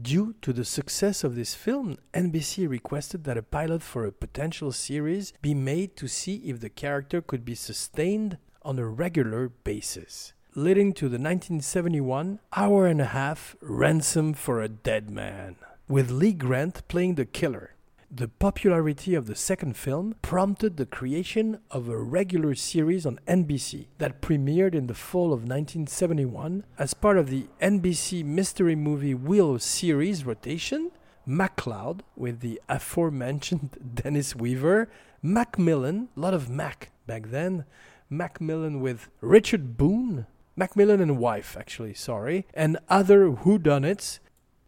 Due 0.00 0.34
to 0.40 0.54
the 0.54 0.64
success 0.64 1.22
of 1.22 1.34
this 1.34 1.54
film, 1.54 1.98
NBC 2.14 2.66
requested 2.66 3.24
that 3.24 3.36
a 3.36 3.42
pilot 3.42 3.82
for 3.82 4.06
a 4.06 4.12
potential 4.12 4.72
series 4.72 5.34
be 5.42 5.52
made 5.52 5.96
to 5.96 6.08
see 6.08 6.36
if 6.36 6.60
the 6.60 6.70
character 6.70 7.20
could 7.20 7.44
be 7.44 7.54
sustained 7.54 8.38
on 8.62 8.78
a 8.78 8.86
regular 8.86 9.50
basis, 9.50 10.32
leading 10.54 10.94
to 10.94 11.10
the 11.10 11.18
1971 11.18 12.40
hour 12.56 12.86
and 12.86 13.02
a 13.02 13.12
half 13.12 13.54
Ransom 13.60 14.32
for 14.32 14.62
a 14.62 14.68
Dead 14.68 15.10
Man, 15.10 15.56
with 15.88 16.10
Lee 16.10 16.32
Grant 16.32 16.88
playing 16.88 17.16
the 17.16 17.26
killer. 17.26 17.74
The 18.14 18.28
popularity 18.28 19.14
of 19.14 19.24
the 19.24 19.34
second 19.34 19.74
film 19.74 20.16
prompted 20.20 20.76
the 20.76 20.84
creation 20.84 21.60
of 21.70 21.88
a 21.88 21.96
regular 21.96 22.54
series 22.54 23.06
on 23.06 23.18
NBC 23.26 23.86
that 23.96 24.20
premiered 24.20 24.74
in 24.74 24.86
the 24.86 24.92
fall 24.92 25.32
of 25.32 25.44
1971 25.48 26.66
as 26.78 26.92
part 26.92 27.16
of 27.16 27.30
the 27.30 27.46
NBC 27.62 28.22
mystery 28.22 28.76
movie 28.76 29.14
Wheel 29.14 29.58
series 29.58 30.26
rotation. 30.26 30.90
McCloud, 31.26 32.00
with 32.14 32.40
the 32.40 32.60
aforementioned 32.68 33.78
Dennis 33.94 34.36
Weaver, 34.36 34.90
McMillan, 35.24 36.08
a 36.14 36.20
lot 36.20 36.34
of 36.34 36.50
Mac 36.50 36.90
back 37.06 37.30
then, 37.30 37.64
McMillan 38.10 38.80
with 38.80 39.08
Richard 39.22 39.78
Boone, 39.78 40.26
McMillan 40.58 41.00
and 41.00 41.16
wife, 41.16 41.56
actually, 41.58 41.94
sorry, 41.94 42.44
and 42.52 42.76
other 42.90 43.30
whodunits. 43.30 44.18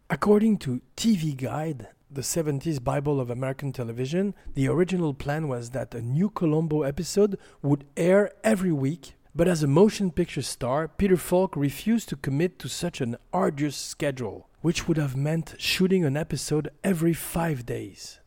According 0.09 0.59
to 0.59 0.81
TV 0.97 1.37
Guide, 1.37 1.89
the 2.15 2.23
70s 2.23 2.83
Bible 2.83 3.21
of 3.21 3.31
American 3.31 3.73
television, 3.73 4.35
the 4.55 4.69
original 4.69 5.15
plan 5.15 5.49
was 5.49 5.71
that 5.71 5.95
a 5.95 6.01
new 6.01 6.31
Columbo 6.31 6.83
episode 6.83 7.39
would 7.63 7.85
air 7.97 8.31
every 8.43 8.73
week, 8.73 9.15
but 9.35 9.49
as 9.49 9.63
a 9.63 9.67
motion 9.67 10.11
picture 10.11 10.43
star, 10.43 10.87
Peter 10.87 11.17
Falk 11.17 11.57
refused 11.57 12.09
to 12.09 12.17
commit 12.17 12.59
to 12.61 12.69
such 12.69 13.01
an 13.01 13.17
arduous 13.33 13.77
schedule, 13.77 14.49
which 14.61 14.87
would 14.87 14.97
have 14.97 15.17
meant 15.17 15.55
shooting 15.59 16.05
an 16.05 16.17
episode 16.17 16.71
every 16.85 17.13
five 17.13 17.67
days. 17.67 18.21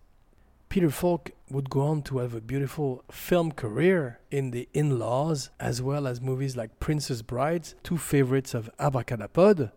Peter 0.70 0.90
Falk 0.90 1.32
would 1.50 1.70
go 1.70 1.82
on 1.82 2.02
to 2.02 2.18
have 2.18 2.34
a 2.34 2.42
beautiful 2.42 3.06
film 3.10 3.54
career 3.54 4.20
in 4.30 4.52
The 4.52 4.68
In 4.74 5.00
Laws, 5.00 5.50
as 5.62 5.82
well 5.82 6.06
as 6.06 6.20
movies 6.20 6.58
like 6.58 6.82
Princess 6.82 7.22
Brides, 7.22 7.76
two 7.84 7.98
favorites 7.98 8.54
of 8.54 8.70
Abracadapod, 8.78 9.72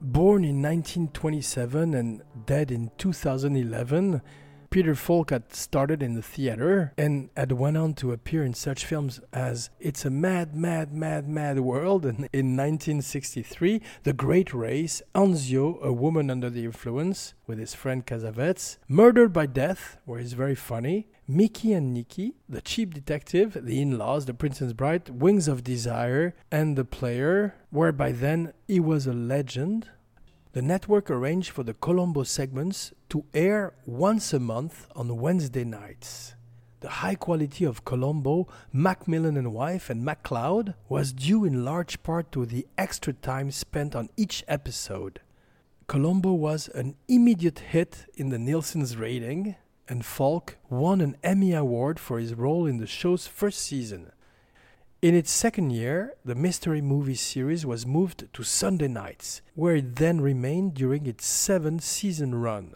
Born 0.00 0.44
in 0.44 0.62
1927 0.62 1.94
and 1.94 2.22
dead 2.46 2.70
in 2.70 2.90
2011, 2.98 4.22
Peter 4.70 4.94
Falk 4.94 5.30
had 5.30 5.54
started 5.54 6.02
in 6.02 6.14
the 6.14 6.22
theater 6.22 6.92
and 6.98 7.30
had 7.36 7.52
went 7.52 7.76
on 7.76 7.94
to 7.94 8.12
appear 8.12 8.44
in 8.44 8.52
such 8.52 8.84
films 8.84 9.18
as 9.32 9.70
It's 9.80 10.04
a 10.04 10.10
Mad, 10.10 10.54
Mad, 10.54 10.92
Mad, 10.92 11.26
Mad 11.26 11.60
World 11.60 12.04
in 12.04 12.16
1963, 12.16 13.80
The 14.02 14.12
Great 14.12 14.52
Race, 14.52 15.00
Anzio, 15.14 15.82
A 15.82 15.92
Woman 15.92 16.30
Under 16.30 16.50
the 16.50 16.66
Influence 16.66 17.32
with 17.46 17.58
his 17.58 17.74
friend 17.74 18.04
Cassavetes, 18.04 18.76
Murdered 18.88 19.32
by 19.32 19.46
Death, 19.46 19.96
where 20.04 20.20
he's 20.20 20.34
very 20.34 20.54
funny, 20.54 21.08
Mickey 21.26 21.72
and 21.72 21.94
Nicky, 21.94 22.34
The 22.48 22.60
Cheap 22.60 22.92
Detective, 22.92 23.56
The 23.64 23.80
In 23.80 23.96
Laws, 23.96 24.26
The 24.26 24.34
Princess 24.34 24.74
Bride, 24.74 25.08
Wings 25.08 25.48
of 25.48 25.64
Desire, 25.64 26.34
and 26.50 26.76
The 26.76 26.84
Player, 26.84 27.54
where 27.70 27.92
by 27.92 28.12
then 28.12 28.52
he 28.66 28.80
was 28.80 29.06
a 29.06 29.12
legend. 29.14 29.88
The 30.52 30.62
network 30.62 31.10
arranged 31.10 31.50
for 31.50 31.62
the 31.62 31.74
Columbo 31.74 32.22
segments 32.22 32.92
to 33.10 33.24
air 33.34 33.74
once 33.84 34.32
a 34.32 34.40
month 34.40 34.86
on 34.96 35.18
Wednesday 35.18 35.64
nights. 35.64 36.34
The 36.80 36.88
high 36.88 37.16
quality 37.16 37.66
of 37.66 37.84
Columbo, 37.84 38.48
McMillan 38.74 39.36
and 39.36 39.52
Wife, 39.52 39.90
and 39.90 40.06
McCloud 40.06 40.74
was 40.88 41.12
due 41.12 41.44
in 41.44 41.66
large 41.66 42.02
part 42.02 42.32
to 42.32 42.46
the 42.46 42.66
extra 42.78 43.12
time 43.12 43.50
spent 43.50 43.94
on 43.94 44.08
each 44.16 44.42
episode. 44.48 45.20
Columbo 45.86 46.32
was 46.32 46.68
an 46.68 46.94
immediate 47.08 47.58
hit 47.58 48.06
in 48.14 48.30
the 48.30 48.38
Nielsen's 48.38 48.96
rating, 48.96 49.56
and 49.86 50.04
Falk 50.04 50.56
won 50.70 51.02
an 51.02 51.16
Emmy 51.22 51.52
Award 51.52 52.00
for 52.00 52.18
his 52.18 52.34
role 52.34 52.64
in 52.64 52.78
the 52.78 52.86
show's 52.86 53.26
first 53.26 53.60
season. 53.60 54.12
In 55.00 55.14
its 55.14 55.30
second 55.30 55.70
year, 55.70 56.14
the 56.24 56.34
mystery 56.34 56.82
movie 56.82 57.14
series 57.14 57.64
was 57.64 57.86
moved 57.86 58.26
to 58.32 58.42
Sunday 58.42 58.88
nights, 58.88 59.42
where 59.54 59.76
it 59.76 59.94
then 59.94 60.20
remained 60.20 60.74
during 60.74 61.06
its 61.06 61.24
seven 61.24 61.78
season 61.78 62.34
run. 62.34 62.74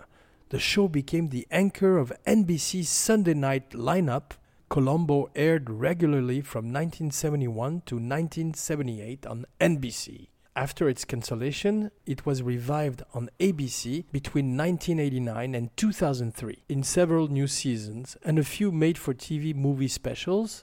The 0.51 0.61
show 0.61 0.87
became 0.87 1.31
the 1.31 1.49
anchor 1.51 1.99
of 1.99 2.13
NBC's 2.25 2.89
Sunday 2.89 3.35
night 3.35 3.71
lineup. 3.71 4.35
Columbo 4.69 5.31
aired 5.35 5.69
regularly 5.69 6.43
from 6.43 6.67
1971 6.67 7.83
to 7.87 7.97
1978 7.97 9.27
on 9.27 9.45
NBC. 9.61 10.29
After 10.55 10.89
its 10.89 11.05
cancellation, 11.05 11.91
it 12.07 12.25
was 12.25 12.41
revived 12.41 13.03
on 13.15 13.31
ABC 13.41 14.05
between 14.13 14.57
1989 14.57 15.57
and 15.57 15.77
2003 15.77 16.63
in 16.69 16.85
several 16.85 17.27
new 17.27 17.49
seasons 17.49 18.17
and 18.23 18.39
a 18.39 18.45
few 18.45 18.71
made 18.71 18.97
for 18.97 19.13
TV 19.13 19.53
movie 19.53 19.89
specials. 19.89 20.63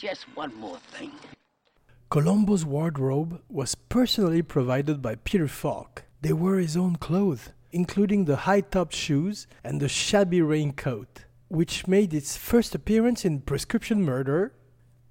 Just 0.00 0.24
one 0.34 0.54
more 0.54 0.78
thing. 0.78 1.12
Columbo's 2.08 2.64
wardrobe 2.64 3.42
was 3.50 3.74
personally 3.74 4.40
provided 4.40 5.02
by 5.02 5.16
Peter 5.16 5.46
Falk. 5.46 6.04
They 6.22 6.32
were 6.32 6.58
his 6.58 6.74
own 6.74 6.96
clothes, 6.96 7.50
including 7.70 8.24
the 8.24 8.48
high 8.48 8.62
topped 8.62 8.94
shoes 8.94 9.46
and 9.62 9.78
the 9.78 9.90
shabby 9.90 10.40
raincoat, 10.40 11.26
which 11.48 11.86
made 11.86 12.14
its 12.14 12.34
first 12.34 12.74
appearance 12.74 13.26
in 13.26 13.42
Prescription 13.42 14.02
Murder. 14.02 14.54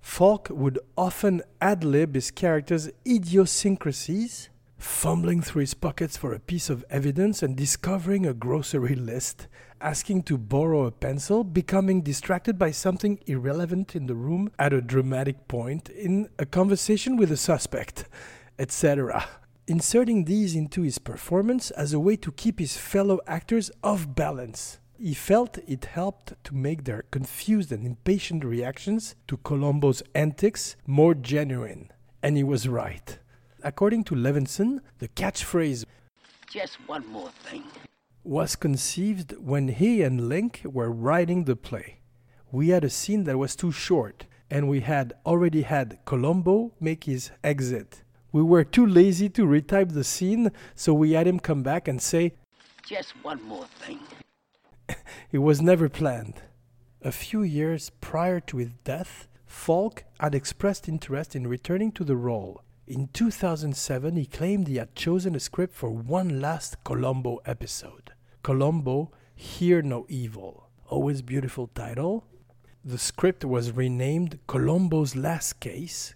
Falk 0.02 0.48
would 0.50 0.80
often 0.98 1.44
ad 1.62 1.84
lib 1.84 2.16
his 2.16 2.32
character's 2.32 2.90
idiosyncrasies, 3.06 4.49
fumbling 4.80 5.42
through 5.42 5.60
his 5.60 5.74
pockets 5.74 6.16
for 6.16 6.34
a 6.34 6.40
piece 6.40 6.70
of 6.70 6.86
evidence 6.90 7.44
and 7.44 7.56
discovering 7.56 8.26
a 8.26 8.34
grocery 8.34 8.96
list, 8.96 9.48
asking 9.82 10.24
to 10.24 10.38
borrow 10.38 10.86
a 10.86 10.92
pencil, 10.92 11.44
becoming 11.44 12.02
distracted 12.02 12.58
by 12.58 12.72
something 12.72 13.20
irrelevant 13.28 13.96
in 13.96 14.08
the 14.08 14.16
room 14.16 14.50
at 14.58 14.74
a 14.74 14.82
dramatic 14.82 15.48
point 15.48 15.90
in 15.90 16.30
a 16.40 16.46
conversation 16.46 17.18
with 17.18 17.32
a 17.32 17.38
suspect, 17.38 18.06
etc. 18.58 19.28
Inserting 19.68 20.26
these 20.26 20.56
into 20.56 20.82
his 20.82 20.98
performance 20.98 21.72
as 21.72 21.94
a 21.94 22.00
way 22.00 22.16
to 22.16 22.32
keep 22.32 22.60
his 22.60 22.78
fellow 22.78 23.20
actors 23.28 23.70
off 23.84 24.08
balance. 24.16 24.80
He 24.98 25.14
felt 25.14 25.60
it 25.68 25.86
helped 25.86 26.34
to 26.46 26.56
make 26.56 26.86
their 26.86 27.04
confused 27.12 27.72
and 27.72 27.86
impatient 27.86 28.44
reactions 28.44 29.16
to 29.28 29.38
Columbo's 29.38 30.04
antics 30.16 30.76
more 30.88 31.14
genuine. 31.14 31.92
And 32.24 32.36
he 32.36 32.44
was 32.44 32.68
right. 32.68 33.19
According 33.64 34.06
to 34.06 34.16
Levinson, 34.16 34.80
the 35.00 35.10
catchphrase 35.10 35.84
Just 36.50 36.78
one 36.88 37.06
more 37.08 37.30
thing. 37.44 37.64
was 38.24 38.56
conceived 38.56 39.34
when 39.38 39.68
he 39.68 40.02
and 40.02 40.30
Link 40.30 40.62
were 40.64 40.90
writing 40.92 41.44
the 41.44 41.56
play. 41.56 42.00
We 42.52 42.70
had 42.70 42.84
a 42.84 42.90
scene 42.90 43.26
that 43.26 43.38
was 43.38 43.56
too 43.56 43.72
short, 43.72 44.26
and 44.50 44.70
we 44.70 44.80
had 44.80 45.14
already 45.26 45.64
had 45.64 46.00
Columbo 46.06 46.72
make 46.80 47.04
his 47.04 47.32
exit. 47.44 48.04
We 48.32 48.44
were 48.44 48.64
too 48.64 48.86
lazy 48.86 49.30
to 49.30 49.46
retype 49.46 49.94
the 49.94 50.04
scene, 50.04 50.52
so 50.74 50.94
we 50.94 51.12
had 51.12 51.28
him 51.28 51.40
come 51.40 51.62
back 51.62 51.88
and 51.88 52.02
say 52.02 52.36
Just 52.86 53.12
one 53.24 53.42
more 53.44 53.66
thing. 53.66 54.00
it 55.32 55.40
was 55.40 55.62
never 55.62 55.90
planned. 55.90 56.42
A 57.02 57.12
few 57.12 57.44
years 57.44 57.92
prior 58.02 58.40
to 58.42 58.58
his 58.58 58.72
death, 58.84 59.28
Falk 59.46 60.06
had 60.20 60.34
expressed 60.34 60.88
interest 60.88 61.36
in 61.36 61.48
returning 61.48 61.92
to 61.94 62.04
the 62.04 62.16
role. 62.16 62.62
In 62.90 63.08
2007, 63.14 64.16
he 64.16 64.26
claimed 64.26 64.68
he 64.68 64.78
had 64.78 64.96
chosen 64.96 65.36
a 65.36 65.40
script 65.40 65.76
for 65.76 65.92
one 65.92 66.42
last 66.42 66.84
Columbo 66.84 67.38
episode. 67.46 68.14
Columbo, 68.42 69.12
Hear 69.36 69.84
No 69.84 70.08
Evil. 70.10 70.72
Always 70.88 71.22
beautiful 71.22 71.68
title. 71.68 72.26
The 72.84 72.98
script 72.98 73.46
was 73.46 73.74
renamed 73.74 74.40
Columbo's 74.48 75.16
Last 75.16 75.60
Case. 75.60 76.16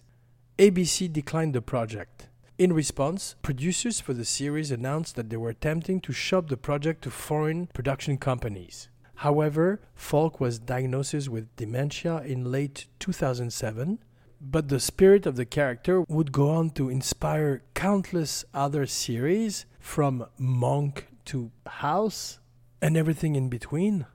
ABC 0.58 1.12
declined 1.12 1.54
the 1.54 1.62
project. 1.62 2.28
In 2.58 2.72
response, 2.72 3.36
producers 3.40 4.00
for 4.00 4.12
the 4.12 4.24
series 4.24 4.72
announced 4.72 5.14
that 5.14 5.30
they 5.30 5.36
were 5.36 5.50
attempting 5.50 6.00
to 6.00 6.12
shop 6.12 6.48
the 6.48 6.56
project 6.56 7.04
to 7.04 7.10
foreign 7.10 7.68
production 7.68 8.18
companies. 8.18 8.88
However, 9.18 9.80
Falk 9.94 10.40
was 10.40 10.58
diagnosed 10.58 11.28
with 11.28 11.54
dementia 11.54 12.22
in 12.22 12.50
late 12.50 12.86
2007, 12.98 14.00
but 14.50 14.68
the 14.68 14.80
spirit 14.80 15.26
of 15.26 15.36
the 15.36 15.44
character 15.44 16.02
would 16.02 16.32
go 16.32 16.50
on 16.50 16.70
to 16.70 16.88
inspire 16.88 17.62
countless 17.74 18.44
other 18.52 18.86
series, 18.86 19.66
from 19.84 20.26
Monk 20.38 21.08
to 21.26 21.50
House 21.66 22.40
and 22.80 22.96
everything 22.96 23.36
in 23.36 23.50
between. 23.50 24.06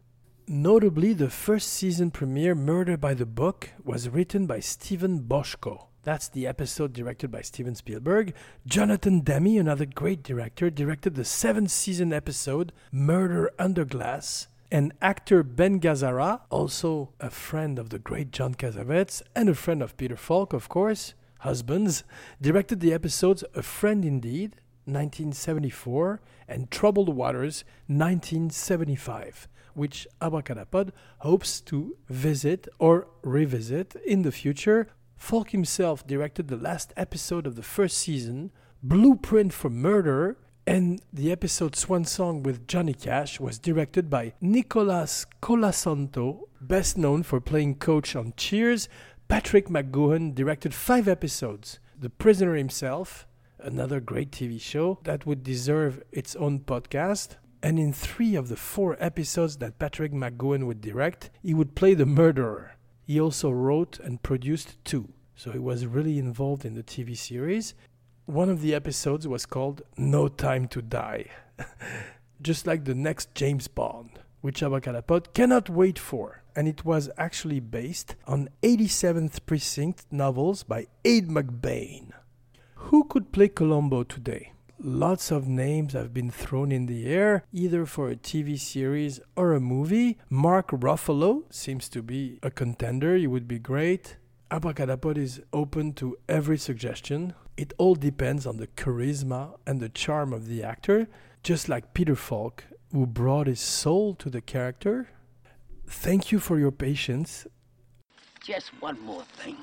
Notably, 0.47 1.13
the 1.13 1.29
first 1.29 1.69
season 1.69 2.09
premiere, 2.09 2.55
Murder 2.55 2.97
by 2.97 3.13
the 3.13 3.27
Book, 3.27 3.69
was 3.83 4.09
written 4.09 4.47
by 4.47 4.59
Steven 4.59 5.21
Bochco. 5.21 5.85
That's 6.01 6.27
the 6.27 6.47
episode 6.47 6.91
directed 6.91 7.29
by 7.29 7.41
Steven 7.41 7.75
Spielberg. 7.75 8.33
Jonathan 8.65 9.21
Demme, 9.21 9.59
another 9.59 9.85
great 9.85 10.23
director, 10.23 10.71
directed 10.71 11.13
the 11.13 11.23
seventh 11.23 11.69
season 11.69 12.11
episode, 12.11 12.73
Murder 12.91 13.51
Under 13.59 13.85
Glass. 13.85 14.47
And 14.71 14.93
actor 15.01 15.41
Ben 15.41 15.79
Gazzara, 15.79 16.41
also 16.51 17.13
a 17.19 17.31
friend 17.31 17.79
of 17.79 17.89
the 17.89 17.97
great 17.97 18.31
John 18.31 18.53
Cassavetes 18.53 19.23
and 19.35 19.49
a 19.49 19.55
friend 19.55 19.81
of 19.81 19.97
Peter 19.97 20.15
Falk, 20.15 20.53
of 20.53 20.69
course, 20.69 21.15
husbands, 21.39 22.03
directed 22.39 22.79
the 22.79 22.93
episodes 22.93 23.43
A 23.55 23.63
Friend 23.63 24.05
Indeed, 24.05 24.57
1974, 24.85 26.21
and 26.47 26.69
Troubled 26.69 27.09
Waters, 27.09 27.63
1975, 27.87 29.47
which 29.73 30.07
Abracadapod 30.21 30.91
hopes 31.19 31.61
to 31.61 31.97
visit 32.07 32.67
or 32.77 33.07
revisit 33.23 33.95
in 34.05 34.21
the 34.21 34.31
future. 34.31 34.89
Falk 35.17 35.49
himself 35.49 36.05
directed 36.05 36.47
the 36.47 36.57
last 36.57 36.93
episode 36.95 37.47
of 37.47 37.55
the 37.55 37.63
first 37.63 37.97
season, 37.97 38.51
Blueprint 38.83 39.51
for 39.51 39.69
Murder, 39.71 40.37
and 40.69 41.01
the 41.11 41.31
episode 41.31 41.75
Swan 41.75 42.05
Song 42.05 42.43
with 42.43 42.67
Johnny 42.67 42.93
Cash 42.93 43.39
was 43.39 43.57
directed 43.57 44.07
by 44.07 44.33
Nicholas 44.39 45.25
Colasanto, 45.41 46.41
best 46.61 46.95
known 46.95 47.23
for 47.23 47.41
playing 47.41 47.77
coach 47.79 48.15
on 48.15 48.33
Cheers. 48.37 48.87
Patrick 49.27 49.67
McGoohan 49.67 50.35
directed 50.35 50.75
five 50.75 51.07
episodes. 51.07 51.79
The 51.99 52.11
Prisoner 52.11 52.53
himself, 52.53 53.25
another 53.57 53.99
great 53.99 54.29
TV 54.29 54.61
show 54.61 54.99
that 55.05 55.25
would 55.25 55.41
deserve 55.41 56.03
its 56.11 56.35
own 56.35 56.59
podcast. 56.59 57.37
And 57.63 57.79
in 57.79 57.91
three 57.91 58.35
of 58.35 58.47
the 58.47 58.55
four 58.55 58.95
episodes 58.99 59.57
that 59.57 59.79
Patrick 59.79 60.11
McGoohan 60.11 60.67
would 60.67 60.81
direct, 60.81 61.31
he 61.41 61.55
would 61.55 61.73
play 61.73 61.95
the 61.95 62.05
murderer. 62.05 62.75
He 63.07 63.19
also 63.19 63.49
wrote 63.49 63.99
and 63.99 64.21
produced 64.21 64.77
two, 64.85 65.09
so 65.35 65.51
he 65.51 65.57
was 65.57 65.87
really 65.87 66.19
involved 66.19 66.63
in 66.63 66.75
the 66.75 66.83
TV 66.83 67.17
series. 67.17 67.73
One 68.29 68.51
of 68.51 68.61
the 68.61 68.75
episodes 68.75 69.27
was 69.27 69.47
called 69.47 69.81
No 69.97 70.27
Time 70.27 70.67
to 70.67 70.83
Die, 70.83 71.25
just 72.43 72.67
like 72.67 72.85
the 72.85 72.93
next 72.93 73.33
James 73.33 73.67
Bond, 73.67 74.19
which 74.41 74.61
Abracadapod 74.61 75.33
cannot 75.33 75.67
wait 75.67 75.97
for. 75.97 76.43
And 76.55 76.67
it 76.67 76.85
was 76.85 77.09
actually 77.17 77.59
based 77.59 78.15
on 78.27 78.49
87th 78.61 79.47
Precinct 79.47 80.05
novels 80.11 80.61
by 80.61 80.85
Ed 81.03 81.27
McBain. 81.27 82.11
Who 82.75 83.05
could 83.05 83.31
play 83.31 83.47
Columbo 83.47 84.03
today? 84.03 84.53
Lots 84.77 85.31
of 85.31 85.47
names 85.47 85.93
have 85.93 86.13
been 86.13 86.29
thrown 86.29 86.71
in 86.71 86.85
the 86.85 87.07
air, 87.07 87.45
either 87.51 87.87
for 87.87 88.11
a 88.11 88.15
TV 88.15 88.59
series 88.59 89.19
or 89.35 89.53
a 89.53 89.59
movie. 89.59 90.19
Mark 90.29 90.69
Ruffalo 90.69 91.51
seems 91.51 91.89
to 91.89 92.03
be 92.03 92.37
a 92.43 92.51
contender, 92.51 93.17
he 93.17 93.25
would 93.25 93.47
be 93.47 93.57
great. 93.57 94.17
Abracadapod 94.51 95.17
is 95.17 95.41
open 95.51 95.93
to 95.93 96.17
every 96.27 96.57
suggestion. 96.57 97.33
It 97.59 97.73
all 97.77 97.95
depends 97.95 98.47
on 98.47 98.55
the 98.55 98.67
charisma 98.67 99.57
and 99.67 99.81
the 99.81 99.89
charm 99.89 100.31
of 100.31 100.47
the 100.47 100.63
actor, 100.63 101.09
just 101.43 101.67
like 101.67 101.93
Peter 101.93 102.15
Falk, 102.15 102.63
who 102.93 103.05
brought 103.05 103.47
his 103.47 103.59
soul 103.59 104.15
to 104.15 104.29
the 104.29 104.39
character. 104.39 105.09
Thank 105.85 106.31
you 106.31 106.39
for 106.39 106.57
your 106.57 106.71
patience. 106.71 107.45
Just 108.41 108.69
one 108.81 108.97
more 109.01 109.23
thing. 109.23 109.57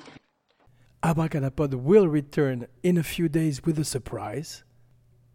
Abracadapod 1.01 1.73
will 1.73 2.07
return 2.07 2.67
in 2.83 2.99
a 2.99 3.03
few 3.03 3.27
days 3.27 3.63
with 3.65 3.79
a 3.79 3.83
surprise. 3.83 4.63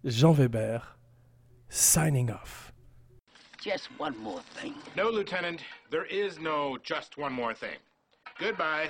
Jean 0.07 0.37
Weber, 0.37 0.83
signing 1.68 2.31
off. 2.31 2.72
Just 3.61 3.88
one 3.98 4.16
more 4.18 4.42
thing. 4.55 4.77
No, 4.96 5.11
Lieutenant, 5.11 5.62
there 5.90 6.05
is 6.05 6.38
no 6.38 6.79
just 6.85 7.18
one 7.18 7.33
more 7.33 7.55
thing. 7.55 7.79
Goodbye. 8.38 8.88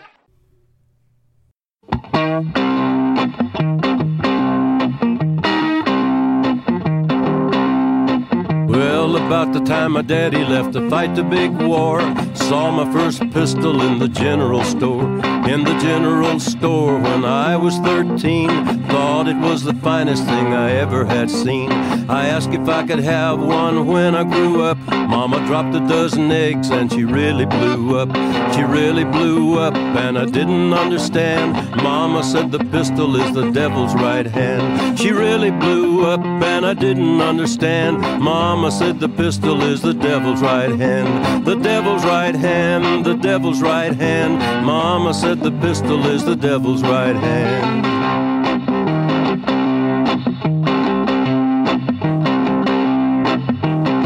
Well, 8.69 9.17
the 9.53 9.61
time 9.61 9.93
my 9.93 10.03
daddy 10.03 10.45
left 10.45 10.73
to 10.73 10.89
fight 10.89 11.15
the 11.15 11.23
big 11.23 11.51
war, 11.51 12.01
saw 12.35 12.71
my 12.71 12.91
first 12.93 13.21
pistol 13.33 13.83
in 13.83 13.99
the 13.99 14.09
general 14.09 14.65
store. 14.65 15.05
In 15.47 15.65
the 15.65 15.77
general 15.81 16.41
store 16.41 16.99
when 16.99 17.25
I 17.25 17.57
was 17.57 17.77
13, 17.79 18.49
thought 18.89 19.29
it 19.29 19.37
was 19.37 19.63
the 19.63 19.75
finest 19.75 20.25
thing 20.25 20.55
I 20.55 20.73
ever 20.73 21.05
had 21.05 21.31
seen. 21.31 21.71
I 22.09 22.29
asked 22.29 22.51
if 22.51 22.69
I 22.69 22.87
could 22.87 23.01
have 23.01 23.41
one 23.41 23.87
when 23.87 24.15
I 24.15 24.25
grew 24.25 24.63
up. 24.63 24.79
Mama 24.89 25.45
dropped 25.47 25.75
a 25.75 25.81
dozen 25.87 26.31
eggs 26.31 26.71
and 26.71 26.91
she 26.91 27.05
really 27.05 27.47
blew 27.47 27.99
up. 27.99 28.09
She 28.55 28.63
really 28.63 29.05
blew 29.05 29.59
up 29.59 29.75
and 29.75 30.19
I 30.19 30.25
didn't 30.27 30.73
understand. 30.73 31.53
Mama 31.83 32.23
said 32.23 32.53
the 32.53 32.65
pistol 32.77 33.17
is 33.17 33.35
the 33.35 33.51
devil's 33.51 33.95
right 33.95 34.27
hand. 34.27 34.99
She 34.99 35.11
really 35.11 35.51
blew 35.51 36.07
up 36.07 36.25
and 36.25 36.65
I 36.65 36.75
didn't 36.75 37.21
understand. 37.21 38.01
Mama 38.21 38.71
said 38.71 39.01
the 39.01 39.09
pistol 39.43 39.63
is 39.63 39.83
the 39.83 39.93
devil's 39.93 40.41
right 40.41 40.71
hand. 40.71 41.45
The 41.45 41.57
devil's 41.57 42.05
right 42.05 42.33
hand, 42.33 43.05
the 43.05 43.15
devil's 43.15 43.61
right 43.61 43.93
hand. 43.93 44.39
Mama 44.65 45.13
said 45.13 45.41
the 45.41 45.51
pistol 45.51 46.07
is 46.07 46.25
the 46.25 46.37
devil's 46.37 46.83
right 46.83 47.17
hand. 47.17 48.02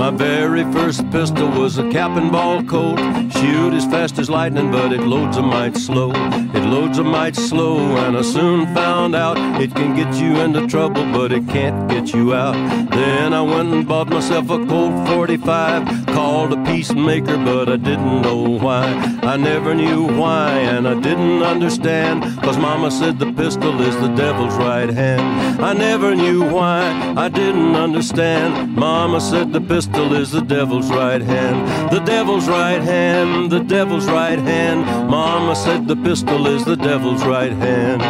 My 0.07 0.13
very 0.13 0.63
first 0.73 1.11
pistol 1.11 1.49
was 1.49 1.79
a 1.79 1.91
cap 1.91 2.17
and 2.17 2.31
ball 2.31 2.63
Colt. 2.63 3.01
Shoot 3.33 3.75
as 3.75 3.85
fast 3.87 4.21
as 4.21 4.31
lightning, 4.31 4.71
but 4.71 4.93
it 4.93 5.01
loads 5.01 5.37
a 5.37 5.43
mite 5.43 5.77
slow. 5.77 6.13
It 6.15 6.65
loads 6.65 6.99
a 6.99 7.03
mite 7.03 7.35
slow, 7.35 7.79
and 7.79 8.17
I 8.17 8.23
soon 8.23 8.73
found 8.73 9.17
out 9.17 9.37
it 9.61 9.75
can 9.75 9.97
get 9.97 10.15
you 10.15 10.37
into 10.37 10.65
trouble, 10.69 11.05
but 11.13 11.33
it 11.33 11.49
can't 11.49 11.91
get 11.91 12.15
you 12.15 12.35
out. 12.35 12.55
Then 12.91 13.35
I 13.35 13.43
went 13.43 13.75
and 13.75 13.85
bought 13.87 14.09
myself 14.09 14.49
a 14.49 14.65
Colt 14.67 15.09
45, 15.09 16.07
called 16.07 16.53
a 16.53 16.65
peacemaker, 16.65 17.37
but 17.39 17.69
I 17.69 17.77
didn't 17.77 18.23
know 18.23 18.59
why. 18.59 18.85
I 19.25 19.37
never 19.37 19.75
knew 19.75 20.05
why, 20.05 20.51
and 20.51 20.87
I 20.87 20.95
didn't 20.95 21.43
understand, 21.43 22.23
cause 22.43 22.57
Mama 22.59 22.93
said 22.93 23.19
the 23.19 23.33
pistol 23.33 23.81
is 23.81 23.97
the 23.97 24.15
devil's 24.15 24.55
right 24.55 24.89
hand. 24.89 25.61
I 25.61 25.73
never 25.73 26.15
knew 26.15 26.49
why, 26.49 26.83
I 27.17 27.29
didn't 27.29 27.75
understand. 27.75 28.77
Mama 28.77 29.21
said 29.21 29.53
the 29.53 29.61
pistol 29.61 29.96
is 29.97 30.31
the 30.31 30.41
devil's 30.41 30.91
right 30.91 31.23
hand. 31.23 31.91
The 31.91 32.01
devil's 32.01 32.49
right 32.49 32.83
hand, 32.83 33.51
the 33.51 33.61
devil's 33.61 34.07
right 34.07 34.39
hand. 34.39 34.85
Mama 35.11 35.57
said 35.57 35.89
the 35.89 35.97
pistol 35.97 36.47
is 36.47 36.65
the 36.65 36.77
devil's 36.77 37.25
right 37.25 37.53
hand. 37.53 38.03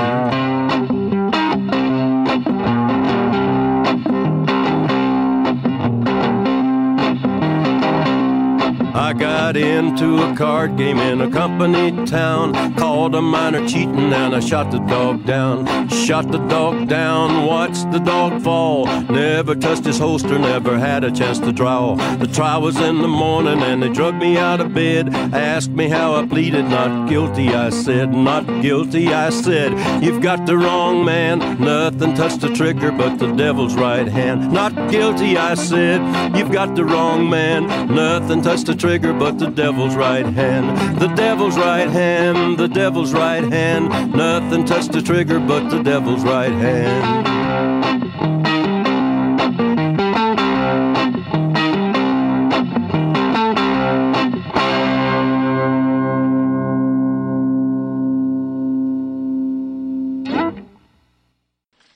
I 8.96 9.12
got 9.12 9.58
into 9.58 10.22
a 10.22 10.34
card 10.34 10.78
game 10.78 10.96
in 10.96 11.20
a 11.20 11.30
company 11.30 12.06
town. 12.06 12.74
Called 12.76 13.14
a 13.14 13.20
miner 13.20 13.68
cheating 13.68 14.10
and 14.10 14.34
I 14.34 14.40
shot 14.40 14.70
the 14.70 14.78
dog 14.78 15.26
down. 15.26 15.86
Shot 15.90 16.32
the 16.32 16.38
dog 16.38 16.88
down, 16.88 17.44
watched 17.44 17.92
the 17.92 17.98
dog 17.98 18.40
fall. 18.42 18.86
Never 19.02 19.54
touched 19.54 19.84
his 19.84 19.98
holster, 19.98 20.38
never 20.38 20.78
had 20.78 21.04
a 21.04 21.10
chance 21.10 21.38
to 21.40 21.52
draw. 21.52 21.96
The 22.16 22.26
trial 22.26 22.62
was 22.62 22.78
in 22.80 23.02
the 23.02 23.08
morning 23.08 23.60
and 23.62 23.82
they 23.82 23.90
drug 23.90 24.14
me 24.14 24.38
out 24.38 24.62
of 24.62 24.72
bed. 24.72 25.14
Asked 25.14 25.72
me 25.72 25.90
how 25.90 26.14
I 26.14 26.26
pleaded, 26.26 26.64
not 26.64 27.06
guilty, 27.06 27.50
I 27.50 27.68
said. 27.68 28.14
Not 28.14 28.46
guilty, 28.62 29.12
I 29.12 29.28
said. 29.28 30.02
You've 30.02 30.22
got 30.22 30.46
the 30.46 30.56
wrong 30.56 31.04
man. 31.04 31.60
Nothing 31.60 32.14
touched 32.14 32.40
the 32.40 32.48
trigger 32.48 32.92
but 32.92 33.18
the 33.18 33.30
devil's 33.34 33.74
right 33.74 34.08
hand. 34.08 34.50
Not 34.50 34.72
guilty, 34.90 35.36
I 35.36 35.52
said. 35.52 36.00
You've 36.34 36.50
got 36.50 36.74
the 36.74 36.84
wrong 36.86 37.28
man. 37.28 37.94
Nothing 37.94 38.40
touched 38.40 38.64
the 38.64 38.85
trigger 38.86 39.12
but 39.12 39.36
the 39.36 39.48
devil's 39.48 39.96
right 39.96 40.24
hand. 40.24 41.00
The 41.00 41.08
devil's 41.08 41.56
right 41.58 41.90
hand, 41.90 42.56
the 42.56 42.68
devil's 42.68 43.12
right 43.12 43.42
hand. 43.42 44.12
Nothing 44.12 44.64
touched 44.64 44.92
the 44.92 45.02
trigger 45.02 45.40
but 45.40 45.70
the 45.70 45.82
devil's 45.82 46.22
right 46.22 46.52
hand. 46.52 47.26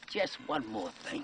Just 0.09 0.39
one 0.49 0.67
more 0.67 0.91
thing. 1.05 1.23